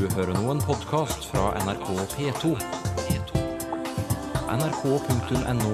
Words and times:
Du 0.00 0.06
hører 0.14 0.32
nå 0.32 0.46
en 0.48 0.60
podkast 0.64 1.26
fra 1.28 1.50
NRK 1.60 1.88
P2. 2.14 2.54
nrk.no 4.54 5.72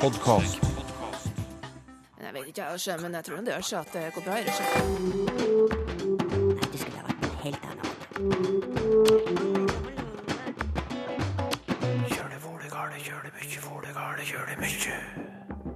podkast. 0.00 0.64
Jeg 2.22 2.32
vet 2.38 2.48
ikke, 2.48 2.96
men 3.02 3.18
jeg 3.20 3.24
tror 3.28 3.44
det 3.44 3.52
gjør 3.52 3.68
seg 3.72 3.78
at 3.84 3.92
det 3.98 4.06
går 4.16 4.26
bra. 4.30 4.40
i 4.40 4.48
Nei, 4.48 5.87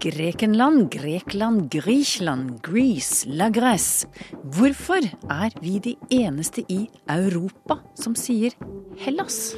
Grekenland, 0.02 0.90
Grekland, 0.90 1.70
Grisland, 1.70 2.60
Greece, 2.60 3.28
la 3.28 3.50
Grèce. 3.50 4.08
Hvorfor 4.42 4.98
er 5.30 5.54
vi 5.62 5.76
de 5.78 5.92
eneste 6.10 6.64
i 6.66 6.88
Europa 7.06 7.76
som 7.94 8.16
sier 8.18 8.56
Hellas? 8.98 9.52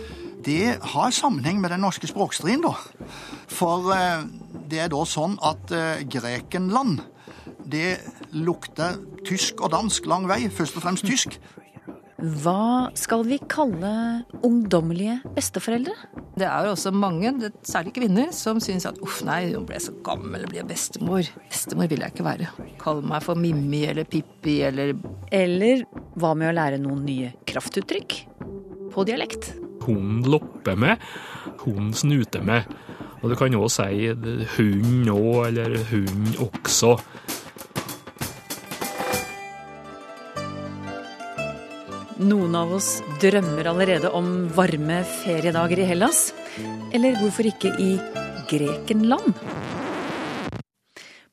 Det 0.45 0.77
har 0.93 1.17
sammenheng 1.17 1.63
med 1.63 1.73
den 1.73 1.81
norske 1.81 2.11
språkstriden, 2.11 2.67
da. 2.67 2.75
For 3.49 3.89
eh, 3.97 4.27
det 4.69 4.83
er 4.85 4.93
da 4.93 5.01
sånn 5.09 5.39
at 5.41 5.73
eh, 5.73 6.05
Grekenland, 6.13 7.01
det 7.65 8.03
lukter 8.37 9.01
tysk 9.25 9.65
og 9.65 9.73
dansk 9.73 10.05
lang 10.13 10.29
vei. 10.29 10.43
Først 10.53 10.77
og 10.77 10.85
fremst 10.85 11.09
tysk. 11.09 11.39
Hva 12.21 12.93
skal 13.01 13.25
vi 13.33 13.41
kalle 13.49 13.95
ungdommelige 14.45 15.23
besteforeldre? 15.33 15.97
Det 16.35 16.47
er 16.49 16.67
jo 16.67 16.73
også 16.75 16.91
mange, 16.91 17.31
særlig 17.63 17.93
kvinner, 17.95 18.33
som 18.35 18.59
syns 18.63 18.89
at 18.89 18.97
uff, 19.05 19.21
nei, 19.27 19.53
hun 19.53 19.67
ble 19.69 19.79
så 19.79 19.93
gammel 20.07 20.43
og 20.43 20.51
blir 20.51 20.67
bestemor. 20.67 21.29
Bestemor 21.47 21.87
vil 21.93 22.03
jeg 22.03 22.15
ikke 22.15 22.27
være. 22.27 22.49
Kall 22.81 23.05
meg 23.07 23.23
for 23.23 23.39
Mimmi 23.39 23.85
eller 23.87 24.09
Pippi 24.11 24.57
eller 24.67 24.97
Eller 25.31 25.85
hva 26.19 26.33
med 26.35 26.51
å 26.51 26.57
lære 26.57 26.81
noen 26.83 27.05
nye 27.07 27.31
kraftuttrykk? 27.47 28.17
På 28.95 29.07
dialekt. 29.07 29.53
Hun 29.87 30.25
lopper 30.27 30.79
med, 30.79 31.03
hun 31.63 31.93
snuter 31.95 32.43
med. 32.43 32.67
Og 33.23 33.31
du 33.31 33.39
kan 33.39 33.55
òg 33.57 33.71
si 33.73 34.11
hund 34.59 35.09
òg, 35.15 35.47
eller 35.49 35.79
hund 35.93 36.35
også. 36.45 36.97
Noen 42.15 42.53
av 42.55 42.71
oss 42.77 43.01
drømmer 43.19 43.67
allerede 43.67 44.07
om 44.15 44.45
varme 44.55 45.01
feriedager 45.25 45.81
i 45.83 45.87
Hellas. 45.89 46.29
Eller 46.95 47.17
hvorfor 47.19 47.49
ikke 47.51 47.73
i 47.83 47.97
Grekenland? 48.47 49.35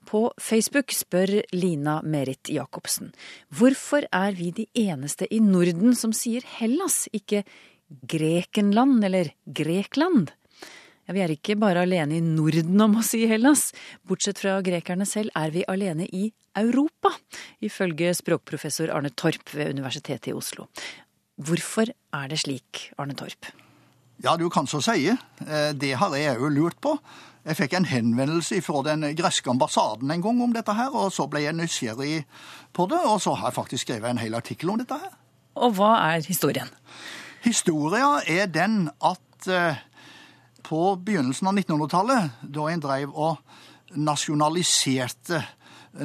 På 0.10 0.24
Facebook 0.42 0.90
spør 0.90 1.38
Lina 1.54 2.00
Merit 2.02 2.50
Jacobsen 2.50 3.14
hvorfor 3.54 4.10
er 4.10 4.34
vi 4.34 4.50
de 4.58 4.66
eneste 4.74 5.30
i 5.30 5.38
Norden 5.40 5.94
som 5.96 6.16
sier 6.18 6.42
Hellas, 6.58 7.06
ikke 7.14 7.44
Grekenland 8.10 9.06
eller 9.06 9.36
Grekland? 9.46 10.34
Ja, 11.12 11.16
vi 11.18 11.24
er 11.26 11.32
ikke 11.34 11.58
bare 11.60 11.82
alene 11.84 12.16
i 12.16 12.24
Norden 12.24 12.80
om 12.80 12.94
å 12.96 13.02
si 13.04 13.26
Hellas. 13.28 13.74
Bortsett 14.08 14.38
fra 14.40 14.54
grekerne 14.64 15.04
selv 15.04 15.34
er 15.36 15.52
vi 15.52 15.66
alene 15.68 16.06
i 16.08 16.30
Europa, 16.56 17.12
ifølge 17.60 18.14
språkprofessor 18.16 18.94
Arne 18.96 19.12
Torp 19.20 19.52
ved 19.52 19.74
Universitetet 19.76 20.30
i 20.32 20.36
Oslo. 20.40 20.70
Hvorfor 21.36 21.92
er 21.92 22.32
det 22.32 22.40
slik, 22.40 22.86
Arne 22.96 23.18
Torp? 23.20 23.50
Ja, 24.24 24.38
du 24.40 24.48
kan 24.56 24.72
så 24.72 24.80
si. 24.80 25.10
Eh, 25.12 25.74
Det 25.76 25.92
har 26.00 26.16
jeg 26.16 26.40
òg 26.40 26.56
lurt 26.56 26.80
på. 26.80 26.96
Jeg 27.44 27.60
fikk 27.60 27.76
en 27.76 27.90
henvendelse 27.92 28.62
fra 28.64 28.82
den 28.88 29.04
greske 29.20 29.52
ambassaden 29.52 30.16
en 30.16 30.24
gang 30.24 30.42
om 30.48 30.56
dette 30.56 30.72
her, 30.72 30.96
og 30.96 31.12
så 31.12 31.28
ble 31.28 31.44
jeg 31.44 31.60
nysgjerrig 31.60 32.24
på 32.72 32.88
det, 32.88 33.04
og 33.04 33.20
så 33.20 33.36
har 33.36 33.52
jeg 33.52 33.60
faktisk 33.60 33.84
skrevet 33.90 34.14
en 34.16 34.24
hel 34.24 34.40
artikkel 34.40 34.72
om 34.72 34.80
dette 34.80 34.96
her. 34.96 35.12
Og 35.60 35.76
hva 35.76 35.92
er 36.14 36.24
historien? 36.24 36.72
Historia 37.44 38.22
er 38.32 38.48
den 38.48 38.86
at 39.04 39.52
eh, 39.52 39.76
på 40.64 40.96
begynnelsen 41.06 41.50
av 41.50 41.58
1900-tallet, 41.58 42.38
da 42.42 42.68
en 42.72 42.84
drev 42.84 43.16
og 43.16 43.98
nasjonaliserte 43.98 45.42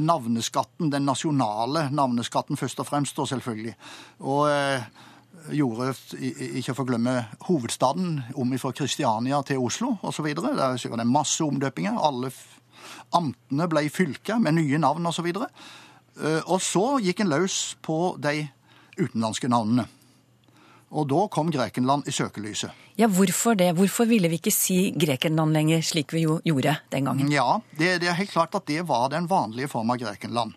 navneskatten, 0.02 0.90
den 0.90 1.06
nasjonale 1.06 1.86
navneskatten 1.94 2.58
først 2.58 2.80
og 2.82 2.88
fremst, 2.88 3.16
da 3.16 3.26
selvfølgelig, 3.30 3.74
og 4.26 4.48
eh, 4.50 4.86
gjorde, 5.54 5.92
ikke 6.18 6.74
å 6.74 6.78
forglemme, 6.80 7.16
hovedstaden 7.46 8.20
om 8.34 8.54
fra 8.58 8.72
Kristiania 8.74 9.42
til 9.46 9.62
Oslo 9.62 9.94
osv. 10.02 10.32
Der 10.34 10.56
var 10.56 11.02
en 11.02 11.12
masse 11.12 11.44
omdøpinger. 11.44 11.98
Alle 12.02 12.32
amtene 13.14 13.68
ble 13.70 13.86
fylker 13.92 14.40
med 14.42 14.58
nye 14.58 14.80
navn 14.82 15.06
osv. 15.06 15.30
Eh, 15.30 16.42
Og 16.42 16.58
så 16.62 16.98
gikk 17.04 17.22
en 17.22 17.34
løs 17.36 17.76
på 17.82 18.16
de 18.18 18.48
utenlandske 18.96 19.50
navnene. 19.52 19.86
Og 20.94 21.08
da 21.10 21.24
kom 21.32 21.48
Grekenland 21.50 22.06
i 22.06 22.12
søkelyset. 22.14 22.70
Ja, 22.98 23.08
hvorfor 23.10 23.56
det? 23.58 23.72
Hvorfor 23.74 24.06
ville 24.06 24.28
vi 24.30 24.38
ikke 24.38 24.52
si 24.54 24.92
Grekenland 24.94 25.52
lenger, 25.52 25.82
slik 25.82 26.14
vi 26.14 26.22
jo 26.22 26.38
gjorde 26.46 26.76
den 26.92 27.08
gangen? 27.08 27.32
Ja, 27.32 27.58
det, 27.78 27.96
det 28.04 28.08
er 28.12 28.18
helt 28.20 28.30
klart 28.30 28.54
at 28.54 28.68
det 28.70 28.84
var 28.86 29.08
den 29.10 29.26
vanlige 29.30 29.68
form 29.72 29.90
av 29.90 29.98
Grekenland. 29.98 30.54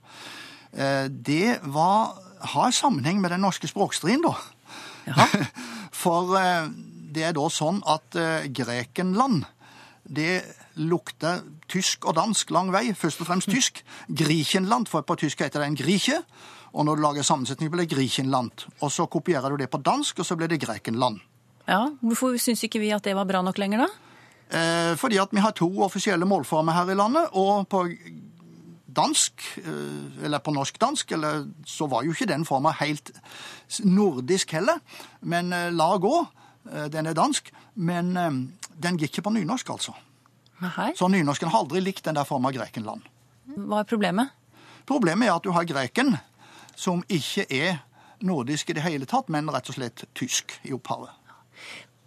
Eh, 0.73 1.07
Det 1.09 1.59
var, 1.63 2.13
har 2.53 2.71
sammenheng 2.71 3.21
med 3.21 3.33
den 3.33 3.41
norske 3.41 3.67
språkstriden, 3.67 4.21
da. 4.27 4.35
Ja. 5.09 5.25
For 6.03 6.37
eh, 6.37 6.69
det 7.09 7.25
er 7.25 7.33
da 7.33 7.47
sånn 7.49 7.81
at 7.89 8.15
eh, 8.15 8.45
Grekenland, 8.53 9.47
det 10.05 10.43
lukter 10.79 11.41
tysk 11.69 12.05
og 12.07 12.15
dansk 12.17 12.53
lang 12.53 12.69
vei. 12.73 12.93
Først 12.97 13.21
og 13.21 13.27
fremst 13.29 13.49
tysk. 13.51 13.81
Grikenland, 14.07 14.87
for 14.89 15.03
på 15.05 15.17
tysk 15.19 15.41
heter 15.43 15.61
det 15.61 15.67
en 15.67 15.77
grike. 15.77 16.21
Og 16.73 16.85
når 16.85 16.95
du 16.99 17.01
lager 17.01 17.25
sammensetning, 17.25 17.71
blir 17.71 17.85
det 17.85 17.95
Grikenland. 17.95 18.65
Og 18.81 18.91
så 18.91 19.07
kopierer 19.09 19.49
du 19.49 19.57
det 19.57 19.69
på 19.71 19.81
dansk, 19.81 20.19
og 20.19 20.25
så 20.25 20.35
blir 20.37 20.47
det 20.51 20.61
Grekenland. 20.61 21.19
Ja, 21.67 21.87
Hvorfor 22.01 22.37
syns 22.41 22.63
ikke 22.65 22.79
vi 22.81 22.91
at 22.95 23.03
det 23.05 23.15
var 23.17 23.25
bra 23.29 23.41
nok 23.45 23.57
lenger, 23.61 23.85
da? 23.85 23.89
Eh, 24.49 24.95
fordi 24.97 25.19
at 25.21 25.29
vi 25.31 25.41
har 25.43 25.51
to 25.53 25.69
offisielle 25.85 26.25
målformer 26.25 26.73
her 26.73 26.89
i 26.89 26.97
landet, 26.97 27.27
og 27.37 27.67
på 27.69 27.83
dansk, 28.89 29.43
eh, 29.57 30.25
eller 30.25 30.39
på 30.39 30.51
norsk-dansk, 30.53 31.11
eller 31.11 31.45
så 31.65 31.87
var 31.87 32.03
jo 32.03 32.11
ikke 32.11 32.25
den 32.29 32.45
forma 32.45 32.71
helt 32.79 33.11
nordisk 33.85 34.51
heller, 34.57 34.79
men 35.21 35.53
eh, 35.53 35.69
la 35.71 35.97
gå. 35.97 36.15
Eh, 36.71 36.87
Den 36.89 37.05
er 37.07 37.13
dansk, 37.13 37.51
men 37.75 38.13
den 38.79 38.97
gikk 38.97 39.13
ikke 39.13 39.27
på 39.29 39.33
nynorsk, 39.33 39.69
altså. 39.69 39.93
Nei. 40.59 40.91
Så 40.97 41.07
nynorsken 41.07 41.49
har 41.49 41.61
aldri 41.63 41.79
likt 41.81 42.03
den 42.03 42.17
der 42.17 42.27
forma 42.27 42.51
Grekenland. 42.51 43.05
Hva 43.55 43.79
er 43.79 43.87
problemet? 43.87 44.33
Problemet 44.89 45.27
er 45.29 45.37
at 45.37 45.45
du 45.45 45.51
har 45.55 45.63
greken, 45.63 46.17
som 46.79 47.03
ikke 47.11 47.45
er 47.51 47.81
nordisk 48.25 48.71
i 48.71 48.75
det 48.77 48.83
hele 48.83 49.07
tatt, 49.09 49.29
men 49.31 49.49
rett 49.51 49.69
og 49.71 49.77
slett 49.77 50.05
tysk 50.17 50.55
i 50.67 50.73
opphavet. 50.75 51.15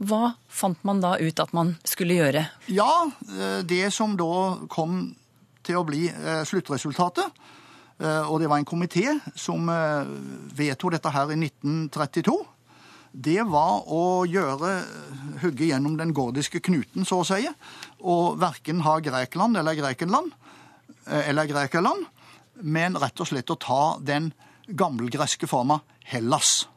Hva 0.02 0.32
fant 0.50 0.80
man 0.86 1.02
da 1.02 1.14
ut 1.20 1.40
at 1.42 1.52
man 1.54 1.76
skulle 1.86 2.16
gjøre? 2.18 2.46
Ja, 2.72 2.92
eh, 3.36 3.60
det 3.68 3.84
som 3.94 4.16
da 4.18 4.66
kom 4.72 5.12
til 5.62 5.78
å 5.78 5.84
bli 5.86 6.08
eh, 6.10 6.42
sluttresultatet, 6.48 7.28
eh, 8.02 8.24
og 8.26 8.40
det 8.42 8.48
var 8.50 8.58
en 8.58 8.66
komité 8.68 9.14
som 9.38 9.68
vedtok 10.56 10.96
dette 10.96 11.12
her 11.14 11.30
i 11.34 11.38
1932, 11.38 12.34
det 13.12 13.42
var 13.44 13.84
å 13.92 14.24
gjøre 14.24 14.70
hugge 15.42 15.68
gjennom 15.68 15.98
den 16.00 16.14
gordiske 16.16 16.62
knuten, 16.64 17.04
så 17.04 17.20
å 17.20 17.26
si, 17.28 17.44
og 18.00 18.40
verken 18.40 18.80
ha 18.86 18.96
Grekland 19.04 19.60
eller 19.60 19.76
Grekenland, 19.76 20.32
eller 21.04 21.50
Grekerland, 21.50 22.06
men 22.64 22.96
rett 22.96 23.20
og 23.20 23.28
slett 23.28 23.52
å 23.52 23.58
ta 23.60 23.82
den 24.00 24.30
gammelgreske 24.66 25.48
forma 25.50 25.80
Hellas. 26.04 26.68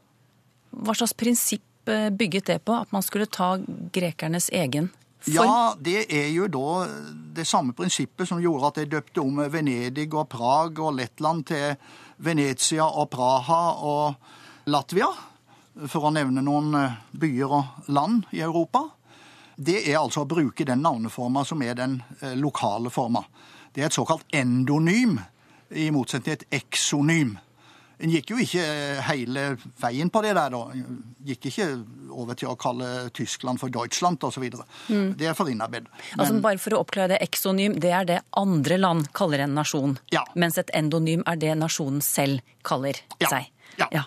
Hva 0.76 0.96
slags 0.96 1.16
prinsipp 1.18 1.90
eh, 1.90 2.10
bygget 2.10 2.52
det 2.52 2.60
på? 2.66 2.76
At 2.76 2.92
man 2.92 3.04
skulle 3.06 3.30
ta 3.32 3.56
grekernes 3.96 4.50
egen 4.54 4.90
form? 5.26 5.36
Ja, 5.36 5.76
det 5.80 6.06
er 6.14 6.30
jo 6.34 6.48
da 6.52 6.88
det 7.36 7.48
samme 7.48 7.74
prinsippet 7.78 8.30
som 8.30 8.42
gjorde 8.44 8.72
at 8.72 8.82
de 8.82 8.90
døpte 8.98 9.24
om 9.24 9.40
Venedig 9.52 10.10
og 10.14 10.30
Prag 10.30 10.80
og 10.80 10.98
Lettland 11.00 11.46
til 11.50 11.78
Venezia 12.18 12.86
og 12.86 13.10
Praha 13.14 13.62
og 13.84 14.70
Latvia, 14.72 15.10
for 15.92 16.08
å 16.08 16.14
nevne 16.14 16.44
noen 16.46 16.76
eh, 16.80 17.00
byer 17.12 17.58
og 17.60 17.90
land 17.94 18.30
i 18.36 18.44
Europa. 18.46 18.86
Det 19.56 19.82
er 19.86 20.00
altså 20.02 20.24
å 20.24 20.30
bruke 20.30 20.66
den 20.68 20.82
navneforma 20.84 21.46
som 21.48 21.62
er 21.64 21.78
den 21.78 22.00
eh, 22.22 22.36
lokale 22.36 22.92
forma. 22.92 23.24
Det 23.72 23.84
er 23.84 23.90
et 23.90 23.98
såkalt 23.98 24.28
endonym, 24.36 25.20
i 25.76 25.90
motsetning 25.92 26.24
til 26.26 26.36
et 26.38 26.62
eksonym. 26.62 27.36
En 28.04 28.12
gikk 28.12 28.32
jo 28.34 28.38
ikke 28.44 28.60
eh, 28.64 29.02
hele 29.10 29.44
veien 29.82 30.10
på 30.12 30.22
det 30.26 30.34
der, 30.36 30.50
da. 30.52 30.62
Gikk 31.26 31.48
ikke 31.52 31.68
over 32.12 32.36
til 32.38 32.50
å 32.52 32.56
kalle 32.60 33.10
Tyskland 33.16 33.60
for 33.62 33.72
Deutschland 33.74 34.20
osv. 34.28 34.44
Mm. 34.90 35.14
Det 35.20 35.30
er 35.32 35.38
for 35.38 35.50
innarbeid. 35.52 35.88
Altså 36.18 36.40
Bare 36.44 36.60
for 36.62 36.76
å 36.76 36.82
oppklare 36.84 37.16
det, 37.16 37.22
eksonym 37.26 37.78
det 37.80 37.92
er 37.96 38.06
det 38.10 38.20
andre 38.38 38.78
land 38.82 39.08
kaller 39.16 39.46
en 39.46 39.56
nasjon. 39.58 39.98
Ja. 40.14 40.26
Mens 40.36 40.58
et 40.62 40.70
endonym 40.76 41.24
er 41.26 41.40
det 41.40 41.56
nasjonen 41.60 42.02
selv 42.04 42.44
kaller 42.68 43.00
Ja. 43.20 43.30
seg. 43.32 43.52
Ja. 43.80 43.88
Eh, 43.92 44.04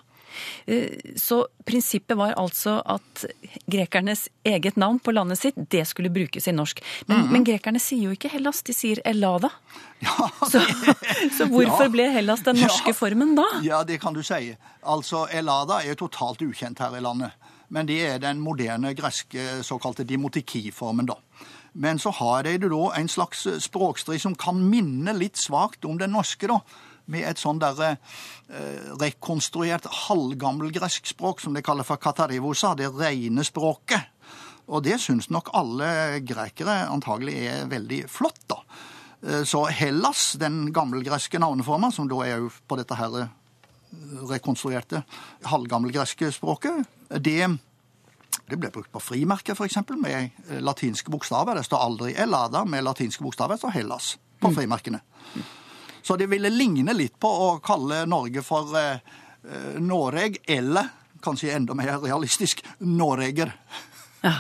Så 1.17 1.47
prinsippet 1.67 2.17
var 2.17 2.35
altså 2.39 2.79
at 2.87 3.25
grekernes 3.71 4.27
eget 4.45 4.77
navn 4.77 4.99
på 5.01 5.13
landet 5.13 5.39
sitt, 5.41 5.59
det 5.71 5.85
skulle 5.89 6.11
brukes 6.13 6.49
i 6.49 6.53
norsk. 6.53 6.83
Men, 7.07 7.21
Mhm. 7.21 7.33
men 7.33 7.45
grekerne 7.45 7.81
sier 7.81 8.05
jo 8.09 8.11
ikke 8.17 8.31
Hellas, 8.31 8.63
de 8.63 8.73
sier 8.73 9.01
Ellada. 9.05 9.51
Ja, 10.01 10.29
Så, 10.47 10.61
så 11.37 11.47
hvorfor 11.51 11.83
Ja. 11.83 11.89
ble 11.89 12.11
Hellas 12.13 12.43
den 12.47 12.57
norske 12.57 12.93
Ja. 12.93 12.95
formen 12.95 13.35
da? 13.35 13.45
Ja, 13.63 13.83
det 13.85 14.01
kan 14.01 14.15
du 14.15 14.23
si. 14.23 14.57
Altså, 14.87 15.27
Elada 15.33 15.81
er 15.83 15.95
totalt 15.95 16.39
ukjent 16.43 16.79
her 16.79 16.95
i 16.97 17.01
landet. 17.01 17.33
Men 17.71 17.87
det 17.87 18.01
er 18.07 18.19
den 18.19 18.39
moderne 18.41 18.95
greske 18.95 19.63
såkalte 19.67 20.05
dimotiki-formen, 20.07 21.07
da. 21.07 21.15
Men 21.75 21.99
så 21.99 22.11
har 22.15 22.43
de 22.45 22.57
da 22.59 22.91
en 22.97 23.09
slags 23.09 23.43
språkstrid 23.61 24.21
som 24.21 24.35
kan 24.35 24.55
minne 24.71 25.13
litt 25.19 25.37
svakt 25.37 25.85
om 25.85 25.99
den 25.99 26.13
norske, 26.13 26.47
da. 26.49 26.61
Med 27.09 27.25
et 27.25 27.41
sånn 27.41 27.61
derre 27.63 27.95
eh, 27.97 28.93
rekonstruert 29.01 29.89
halvgammelgresk 30.07 31.09
språk 31.09 31.41
som 31.41 31.57
de 31.57 31.65
kaller 31.65 31.87
for 31.89 32.01
katarivosa, 32.01 32.75
det 32.77 32.91
rene 32.93 33.45
språket. 33.47 34.13
Og 34.69 34.85
det 34.85 34.99
syns 35.01 35.31
nok 35.33 35.49
alle 35.57 36.21
grekere 36.29 36.83
antagelig 36.93 37.39
er 37.49 37.69
veldig 37.71 38.03
flott, 38.13 38.43
da. 38.53 38.61
Eh, 39.23 39.45
Så 39.45 39.65
Hellas, 39.67 40.33
den 40.39 40.73
gammelgreske 40.73 41.39
navneforma, 41.39 41.91
som 41.93 42.09
da 42.09 42.21
er 42.27 42.37
jo 42.45 42.51
på 42.69 42.77
dette 42.77 42.95
her 42.95 43.17
eh, 43.23 43.33
rekonstruerte 44.29 45.03
halvgammelgreske 45.49 46.31
språket, 46.33 46.85
det, 47.09 47.49
det 48.49 48.59
ble 48.61 48.71
brukt 48.71 48.93
på 48.93 49.01
frimerker, 49.03 49.57
f.eks., 49.57 49.81
med 49.97 50.31
eh, 50.51 50.61
latinske 50.61 51.11
bokstaver. 51.11 51.57
Det 51.57 51.65
står 51.67 51.87
aldri 51.89 52.13
Elada 52.15 52.65
med 52.65 52.85
latinske 52.85 53.25
bokstaver, 53.25 53.57
det 53.57 53.65
står 53.65 53.79
Hellas 53.81 54.19
på 54.39 54.53
frimerkene. 54.55 55.01
Så 56.03 56.17
det 56.17 56.29
ville 56.31 56.51
ligne 56.53 56.95
litt 56.97 57.19
på 57.21 57.29
å 57.29 57.49
kalle 57.65 58.05
Norge 58.09 58.43
for 58.47 58.77
eh, 58.79 59.01
Noreg, 59.81 60.41
eller 60.47 60.93
kanskje 61.25 61.55
enda 61.57 61.75
mer 61.75 61.97
realistisk 62.03 62.63
Noreger. 62.79 63.53
Ja. 64.23 64.37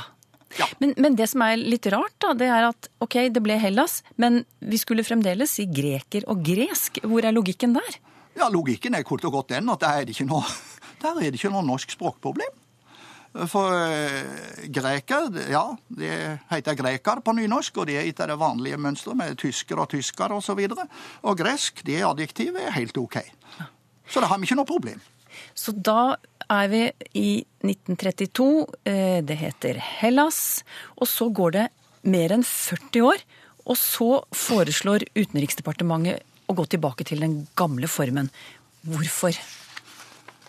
Ja. 0.58 0.66
Men, 0.78 0.94
men 0.96 1.16
det 1.16 1.26
som 1.30 1.42
er 1.44 1.58
litt 1.60 1.86
rart, 1.92 2.14
da, 2.24 2.32
det 2.34 2.48
er 2.50 2.64
at 2.70 2.88
ok, 3.04 3.18
det 3.30 3.42
ble 3.44 3.58
Hellas, 3.60 4.00
men 4.16 4.40
vi 4.58 4.78
skulle 4.80 5.04
fremdeles 5.06 5.52
si 5.58 5.68
greker 5.70 6.24
og 6.32 6.40
gresk. 6.42 7.02
Hvor 7.04 7.26
er 7.28 7.36
logikken 7.36 7.76
der? 7.76 7.98
Ja, 8.38 8.48
Logikken 8.52 8.94
er 8.94 9.04
kort 9.06 9.24
og 9.26 9.34
godt 9.34 9.52
den 9.52 9.68
at 9.72 9.82
der 9.82 10.00
er 10.00 10.08
det 10.08 10.14
ikke 10.14 10.28
noe, 10.30 10.46
der 11.02 11.20
er 11.20 11.30
det 11.30 11.40
ikke 11.40 11.52
noe 11.52 11.66
norsk 11.66 11.94
språkproblem. 11.94 12.52
For 13.48 13.74
eh, 13.76 14.64
greker, 14.72 15.28
ja, 15.52 15.64
det 15.94 16.12
heter 16.50 16.78
greker 16.78 17.20
på 17.22 17.34
nynorsk, 17.36 17.76
og 17.82 17.90
det 17.90 17.98
er 18.00 18.08
etter 18.08 18.32
det 18.32 18.38
vanlige 18.40 18.80
mønsteret 18.80 19.18
med 19.20 19.36
tysker 19.38 19.82
og 19.82 19.90
tysker 19.92 20.32
osv. 20.34 20.62
Og, 20.64 20.74
så 20.78 20.86
og 21.28 21.38
gresk, 21.38 21.84
det 21.86 22.00
adjektivet 22.08 22.64
er 22.64 22.74
helt 22.78 22.98
OK. 22.98 23.20
Så 24.08 24.22
det 24.24 24.30
har 24.30 24.40
vi 24.40 24.48
ikke 24.48 24.58
noe 24.58 24.68
problem. 24.68 25.02
Så 25.54 25.74
da 25.76 26.16
er 26.48 26.70
vi 26.72 26.82
i 27.20 27.28
1932. 27.62 28.48
eh, 28.88 29.20
Det 29.22 29.36
heter 29.36 29.78
Hellas. 30.00 30.64
Og 30.96 31.06
så 31.06 31.28
går 31.28 31.50
det 31.58 31.66
mer 32.08 32.32
enn 32.32 32.46
40 32.46 33.04
år. 33.12 33.22
Og 33.68 33.76
så 33.76 34.22
foreslår 34.32 35.04
Utenriksdepartementet 35.12 36.24
å 36.48 36.56
gå 36.56 36.64
tilbake 36.72 37.04
til 37.04 37.20
den 37.20 37.42
gamle 37.58 37.88
formen. 37.92 38.30
Hvorfor? 38.88 39.36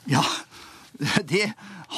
Ja, 0.07 0.23
det 1.31 1.54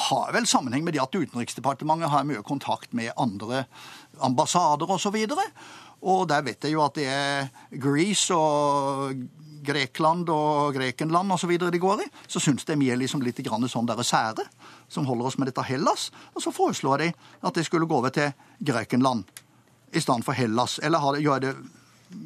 har 0.08 0.32
vel 0.32 0.46
sammenheng 0.46 0.84
med 0.86 0.94
det 0.94 1.02
at 1.02 1.14
Utenriksdepartementet 1.14 2.10
har 2.12 2.26
mye 2.26 2.42
kontakt 2.46 2.92
med 2.96 3.12
andre 3.16 3.64
ambassader 4.22 4.90
osv. 4.90 5.16
Og, 5.16 5.36
så 5.36 5.46
og 6.02 6.26
der 6.30 6.42
vet 6.46 6.64
jeg 6.64 6.76
jo 6.76 6.84
at 6.84 6.98
det 6.98 7.08
er 7.10 7.50
Greece 7.82 8.34
og 8.34 9.12
Grekland 9.62 10.30
og 10.34 10.74
Grekenland 10.74 11.32
osv. 11.32 11.54
de 11.58 11.82
går 11.82 12.02
i. 12.02 12.08
Så 12.26 12.42
syns 12.42 12.66
de 12.66 12.78
vi 12.78 12.90
er 12.90 12.98
liksom 12.98 13.22
litt 13.22 13.38
sånn 13.42 13.86
der 13.86 14.02
sære, 14.02 14.46
som 14.88 15.06
holder 15.06 15.26
oss 15.26 15.38
med 15.38 15.50
dette 15.50 15.62
Hellas. 15.62 16.10
Og 16.34 16.42
så 16.42 16.50
foreslår 16.50 16.98
de 16.98 17.12
at 17.42 17.54
de 17.54 17.64
skulle 17.64 17.86
gå 17.86 17.96
over 17.96 18.10
til 18.10 18.32
Grekenland 18.58 19.24
i 19.92 20.00
stedet 20.00 20.24
for 20.24 20.34
Hellas. 20.34 20.80
Eller 20.82 21.20
gjøre 21.20 21.40
det 21.46 21.54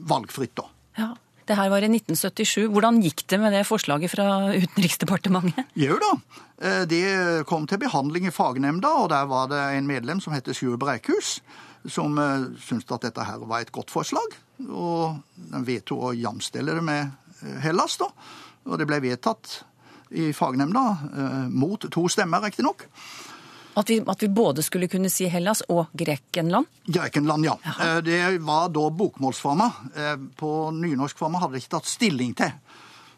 valgfritt, 0.08 0.56
da. 0.56 0.64
Ja, 0.96 1.12
Det 1.46 1.54
her 1.54 1.70
var 1.70 1.84
i 1.84 1.88
1977. 1.90 2.66
Hvordan 2.74 2.98
gikk 3.04 3.22
det 3.30 3.38
med 3.38 3.54
det 3.54 3.62
forslaget 3.68 4.10
fra 4.10 4.26
Utenriksdepartementet? 4.56 5.68
Jo 5.78 5.98
da. 6.02 6.10
Eh, 6.58 6.82
Det 6.90 7.46
kom 7.46 7.66
til 7.70 7.78
behandling 7.78 8.26
i 8.26 8.34
fagnemnda, 8.34 8.88
og 9.04 9.10
der 9.12 9.28
var 9.30 9.46
det 9.52 9.60
en 9.76 9.86
medlem 9.86 10.20
som 10.20 10.34
heter 10.34 10.56
Sjur 10.56 10.76
Breikhus, 10.76 11.40
som 11.86 12.18
eh, 12.18 12.48
syntes 12.58 12.90
at 12.90 13.06
dette 13.06 13.24
her 13.28 13.38
var 13.46 13.62
et 13.62 13.70
godt 13.72 13.90
forslag. 13.94 14.34
Og 14.66 15.20
den 15.36 15.66
vedtok 15.68 16.10
å 16.10 16.16
jamstelle 16.16 16.74
det 16.74 16.82
med 16.82 17.12
eh, 17.44 17.60
Hellas, 17.62 17.96
da. 18.02 18.10
Og 18.66 18.78
det 18.80 18.88
ble 18.90 18.98
vedtatt 19.04 19.60
i 20.10 20.32
fagnemnda, 20.34 20.82
mot 21.50 21.82
to 21.90 22.04
stemmer 22.10 22.42
riktignok. 22.44 22.84
At 23.76 23.90
vi, 23.90 23.98
at 24.06 24.22
vi 24.22 24.28
både 24.32 24.62
skulle 24.64 24.88
kunne 24.88 25.10
si 25.12 25.26
Hellas 25.28 25.60
og 25.68 25.90
Grekenland? 25.92 26.66
Grekenland, 26.86 27.44
ja. 27.44 27.58
Jaha. 27.64 28.00
Det 28.00 28.38
var 28.40 28.70
da 28.72 28.86
bokmålsforma. 28.90 29.66
Eh, 29.96 30.14
På 30.36 30.70
nynorskforma 30.72 31.38
hadde 31.42 31.58
de 31.58 31.60
ikke 31.60 31.74
tatt 31.76 31.90
stilling 31.90 32.32
til. 32.38 32.54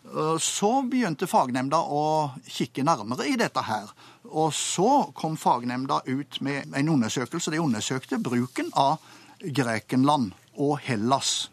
Eh, 0.09 0.39
Så 0.43 0.73
begynte 0.91 1.29
fagnemnda 1.31 1.79
å 1.79 2.31
kikke 2.47 2.83
nærmere 2.83 3.29
i 3.31 3.37
dette 3.39 3.63
her. 3.63 3.87
Og 4.31 4.51
så 4.53 5.13
kom 5.15 5.37
fagnemnda 5.37 6.01
ut 6.07 6.41
med 6.41 6.75
en 6.75 6.89
undersøkelse. 6.89 7.51
De 7.55 7.63
undersøkte 7.63 8.19
bruken 8.19 8.73
av 8.75 8.99
Grekenland 9.39 10.33
og 10.59 10.81
Hellas, 10.83 11.51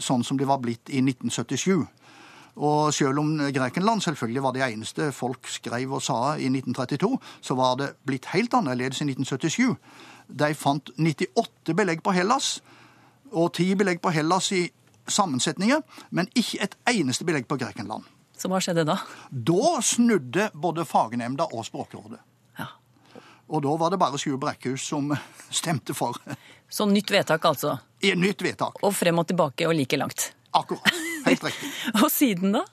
sånn 0.00 0.24
som 0.24 0.38
det 0.40 0.48
var 0.48 0.58
blitt 0.64 0.88
i 0.88 1.02
1977. 1.04 1.84
Og 2.56 2.94
selv 2.94 3.20
om 3.20 3.34
Grekenland 3.52 4.00
selvfølgelig 4.00 4.42
var 4.42 4.54
det 4.56 4.64
eneste 4.64 5.10
folk 5.12 5.48
skrev 5.48 5.92
og 5.92 6.02
sa 6.02 6.36
i 6.40 6.48
1932, 6.48 7.18
så 7.44 7.54
var 7.54 7.76
det 7.76 7.90
blitt 8.08 8.30
helt 8.32 8.54
annerledes 8.56 9.02
i 9.02 9.08
1977. 9.10 9.76
De 10.40 10.54
fant 10.56 10.90
98 10.96 11.76
belegg 11.76 12.02
på 12.02 12.14
Hellas, 12.16 12.60
og 13.32 13.52
10 13.52 13.74
belegg 13.82 14.00
på 14.00 14.10
Hellas 14.14 14.52
i 14.56 14.66
sammensetninger, 15.08 15.82
men 16.10 16.28
ikke 16.34 16.62
et 16.64 16.76
eneste 16.90 17.26
belegg 17.28 17.46
på 17.48 17.58
Grekenland. 17.60 18.06
Så 18.36 18.48
hva 18.52 18.60
skjedde 18.60 18.84
da? 18.88 18.98
Da 19.30 19.76
snudde 19.84 20.50
både 20.54 20.84
fagnemnda 20.88 21.46
og 21.52 21.64
Språkrådet. 21.68 22.20
Ja. 22.58 22.68
Og 23.48 23.62
da 23.64 23.76
var 23.80 23.92
det 23.92 24.00
bare 24.00 24.20
Sjur 24.20 24.40
Brekkhus 24.40 24.88
som 24.90 25.12
stemte 25.60 25.94
for 25.96 26.18
Så 26.68 26.88
nytt 26.90 27.10
vedtak, 27.10 27.44
altså. 27.44 27.78
i 28.02 28.14
nytt 28.18 28.42
vedtak. 28.42 28.82
Og 28.82 28.94
frem 28.96 29.18
og 29.22 29.28
tilbake 29.28 29.68
og 29.68 29.76
like 29.76 30.00
langt. 30.00 30.32
Akkurat. 30.56 31.05
Helt 31.26 31.44
riktig. 31.44 31.70
Og 32.02 32.10
siden 32.12 32.56
da? 32.56 32.64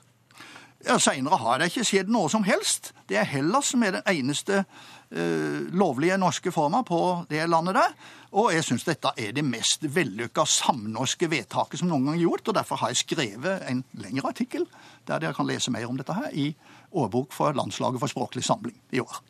Ja, 0.84 0.98
Seinere 1.00 1.38
har 1.40 1.60
det 1.60 1.70
ikke 1.70 1.86
skjedd 1.88 2.10
noe 2.12 2.28
som 2.28 2.44
helst. 2.44 2.92
Det 3.08 3.16
er 3.16 3.28
Hellas 3.28 3.70
som 3.72 3.82
er 3.86 3.96
den 3.96 4.08
eneste 4.10 4.60
uh, 4.64 5.60
lovlige 5.72 6.18
norske 6.20 6.52
forma 6.52 6.82
på 6.84 6.98
det 7.30 7.46
landet 7.48 7.78
der. 7.78 7.94
Og 8.36 8.50
jeg 8.52 8.66
syns 8.66 8.84
dette 8.84 9.14
er 9.16 9.32
det 9.32 9.46
mest 9.46 9.86
vellykka 9.94 10.44
samnorske 10.44 11.30
vedtaket 11.32 11.80
som 11.80 11.88
noen 11.88 12.10
gang 12.10 12.18
er 12.18 12.26
gjort. 12.26 12.50
Og 12.52 12.58
derfor 12.58 12.82
har 12.82 12.92
jeg 12.92 13.00
skrevet 13.04 13.64
en 13.70 13.84
lengre 13.96 14.34
artikkel 14.34 14.68
der 15.08 15.24
dere 15.24 15.36
kan 15.36 15.48
lese 15.48 15.72
mer 15.72 15.88
om 15.88 15.96
dette 16.00 16.16
her 16.16 16.28
i 16.36 16.50
Årbok 16.92 17.32
for 17.32 17.56
Landslaget 17.56 18.02
for 18.02 18.12
språklig 18.12 18.44
samling 18.44 18.76
i 18.92 19.00
år. 19.00 19.22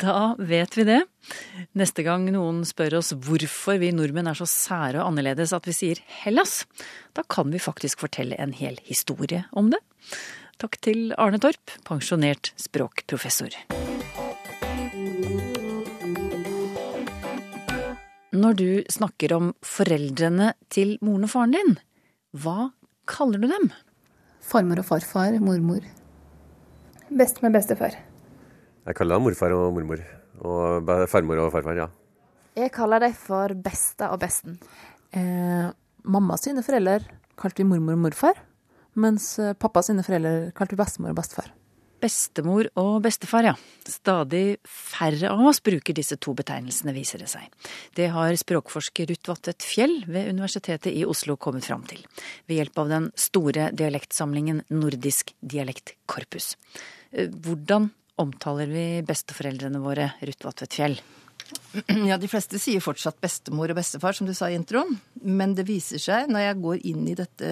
Da 0.00 0.34
vet 0.38 0.76
vi 0.78 0.84
det. 0.88 1.00
Neste 1.76 2.04
gang 2.06 2.24
noen 2.32 2.62
spør 2.66 2.98
oss 3.02 3.12
hvorfor 3.12 3.76
vi 3.82 3.92
nordmenn 3.94 4.30
er 4.30 4.38
så 4.38 4.48
sære 4.48 5.02
og 5.02 5.12
annerledes 5.12 5.52
at 5.52 5.68
vi 5.68 5.74
sier 5.76 6.00
Hellas, 6.22 6.62
da 7.12 7.24
kan 7.28 7.52
vi 7.52 7.60
faktisk 7.62 8.00
fortelle 8.04 8.38
en 8.40 8.54
hel 8.56 8.78
historie 8.88 9.44
om 9.52 9.68
det. 9.74 9.82
Takk 10.62 10.78
til 10.84 11.12
Arne 11.20 11.40
Torp, 11.42 11.74
pensjonert 11.84 12.52
språkprofessor. 12.60 13.56
Når 18.32 18.54
du 18.56 18.68
snakker 18.90 19.34
om 19.36 19.50
foreldrene 19.66 20.54
til 20.72 20.96
moren 21.04 21.26
og 21.28 21.32
faren 21.34 21.56
din, 21.56 21.74
hva 22.32 22.70
kaller 23.10 23.42
du 23.42 23.50
dem? 23.50 23.68
Farmor 24.40 24.80
og 24.80 24.88
farfar, 24.88 25.36
mormor. 25.42 25.84
Best 27.12 27.42
med 27.44 27.52
bestefar. 27.52 27.98
Jeg 28.82 28.98
kaller 28.98 29.18
dem 29.18 29.28
morfar 29.28 29.54
og 29.54 29.70
mormor. 29.76 30.02
Og 30.42 30.92
farmor 31.10 31.38
og 31.44 31.52
farfar, 31.54 31.78
ja. 31.84 31.88
Jeg 32.58 32.72
kaller 32.74 33.00
dem 33.04 33.14
for 33.16 33.54
besta 33.64 34.10
og 34.12 34.20
besten. 34.24 34.58
Eh, 35.14 35.70
mamma 36.02 36.36
sine 36.40 36.64
foreldre 36.66 36.98
kalte 37.38 37.62
vi 37.62 37.68
mormor 37.68 37.96
og 37.96 38.06
morfar, 38.08 38.38
mens 38.98 39.36
eh, 39.40 39.54
pappa 39.54 39.84
sine 39.86 40.04
foreldre 40.04 40.50
kalte 40.56 40.74
vi 40.74 40.82
bestemor 40.82 41.14
og 41.14 41.20
bestefar. 41.20 41.52
Bestemor 42.02 42.66
og 42.82 42.96
bestefar, 43.04 43.46
ja. 43.46 43.54
Stadig 43.86 44.58
færre 44.66 45.30
av 45.30 45.44
oss 45.46 45.62
bruker 45.62 45.94
disse 45.94 46.18
to 46.18 46.34
betegnelsene, 46.34 46.94
viser 46.96 47.22
det 47.22 47.30
seg. 47.30 47.46
Det 47.94 48.10
har 48.10 48.34
språkforsker 48.34 49.06
Ruth 49.12 49.30
Vattet 49.30 49.62
Fjell 49.62 50.00
ved 50.10 50.32
Universitetet 50.34 50.90
i 50.90 51.06
Oslo 51.06 51.38
kommet 51.38 51.68
fram 51.70 51.86
til, 51.86 52.02
ved 52.50 52.58
hjelp 52.58 52.82
av 52.82 52.90
den 52.90 53.10
store 53.14 53.70
dialektsamlingen 53.78 54.64
Nordisk 54.74 55.30
dialektkorpus. 55.38 56.56
Eh, 57.14 57.30
Hvordan 57.30 57.92
omtaler 58.20 58.70
vi 58.70 58.86
besteforeldrene 59.06 59.80
våre, 59.82 60.12
Ruth 60.22 60.46
Vatvedt 60.46 60.78
Fjell? 60.78 61.00
Ja, 62.08 62.18
de 62.20 62.28
fleste 62.30 62.60
sier 62.60 62.82
fortsatt 62.84 63.20
bestemor 63.22 63.72
og 63.72 63.78
bestefar, 63.78 64.16
som 64.16 64.28
du 64.28 64.34
sa 64.36 64.50
i 64.50 64.56
introen. 64.58 64.96
Men 65.22 65.56
det 65.56 65.66
viser 65.68 66.00
seg, 66.02 66.30
når 66.32 66.46
jeg 66.46 66.62
går 66.62 66.86
inn 66.92 67.04
i 67.08 67.16
dette 67.18 67.50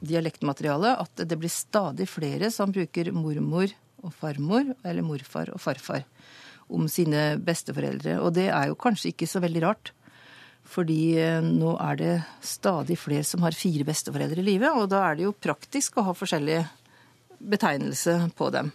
dialektmaterialet, 0.00 1.02
at 1.04 1.24
det 1.28 1.38
blir 1.38 1.52
stadig 1.52 2.08
flere 2.08 2.50
som 2.54 2.72
bruker 2.72 3.12
mormor 3.12 3.72
og 4.00 4.14
farmor, 4.16 4.72
eller 4.86 5.04
morfar 5.04 5.52
og 5.52 5.60
farfar, 5.60 6.06
om 6.72 6.86
sine 6.88 7.34
besteforeldre. 7.42 8.18
Og 8.24 8.32
det 8.38 8.48
er 8.48 8.70
jo 8.70 8.78
kanskje 8.80 9.12
ikke 9.12 9.28
så 9.28 9.42
veldig 9.44 9.64
rart. 9.66 9.92
Fordi 10.70 11.18
eh, 11.18 11.40
nå 11.42 11.74
er 11.82 11.96
det 11.98 12.16
stadig 12.46 12.98
flere 13.00 13.26
som 13.26 13.42
har 13.44 13.56
fire 13.56 13.86
besteforeldre 13.88 14.42
i 14.42 14.46
livet, 14.52 14.70
og 14.70 14.90
da 14.92 15.02
er 15.08 15.18
det 15.18 15.26
jo 15.26 15.36
praktisk 15.36 15.98
å 15.98 16.06
ha 16.06 16.14
forskjellig 16.16 16.60
betegnelse 17.40 18.16
på 18.38 18.50
dem. 18.54 18.70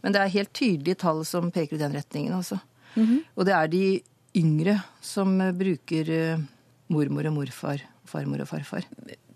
Men 0.00 0.14
det 0.14 0.22
er 0.22 0.34
helt 0.36 0.52
tydelige 0.56 1.00
tall 1.02 1.24
som 1.28 1.50
peker 1.52 1.76
i 1.76 1.82
den 1.82 1.96
retningen, 1.96 2.34
altså. 2.36 2.60
Og 3.36 3.46
det 3.46 3.54
er 3.54 3.70
de 3.70 3.84
yngre 4.36 4.76
som 5.04 5.32
eh, 5.40 5.54
bruker 5.56 6.10
eh, 6.14 6.42
mormor 6.90 7.28
og 7.30 7.36
morfar, 7.38 7.82
farmor 8.08 8.42
og 8.44 8.50
farfar. 8.50 8.86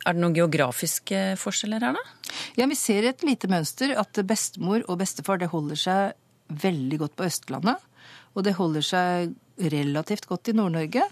Er 0.04 0.12
det 0.12 0.20
noen 0.20 0.36
geografiske 0.36 1.22
forskjeller 1.40 1.84
her, 1.84 1.96
da? 1.96 2.34
Ja, 2.58 2.66
Vi 2.70 2.76
ser 2.78 3.06
et 3.08 3.24
lite 3.26 3.48
mønster 3.50 3.94
at 3.98 4.20
bestemor 4.26 4.84
og 4.88 5.00
bestefar 5.00 5.40
det 5.40 5.52
holder 5.52 5.80
seg 5.80 6.14
veldig 6.48 7.00
godt 7.00 7.16
på 7.16 7.26
Østlandet. 7.28 7.90
Og 8.34 8.44
det 8.44 8.56
holder 8.58 8.84
seg 8.84 9.34
relativt 9.70 10.26
godt 10.26 10.50
i 10.50 10.56
Nord-Norge. 10.56 11.06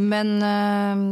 Men 0.00 0.34
eh, 0.42 1.04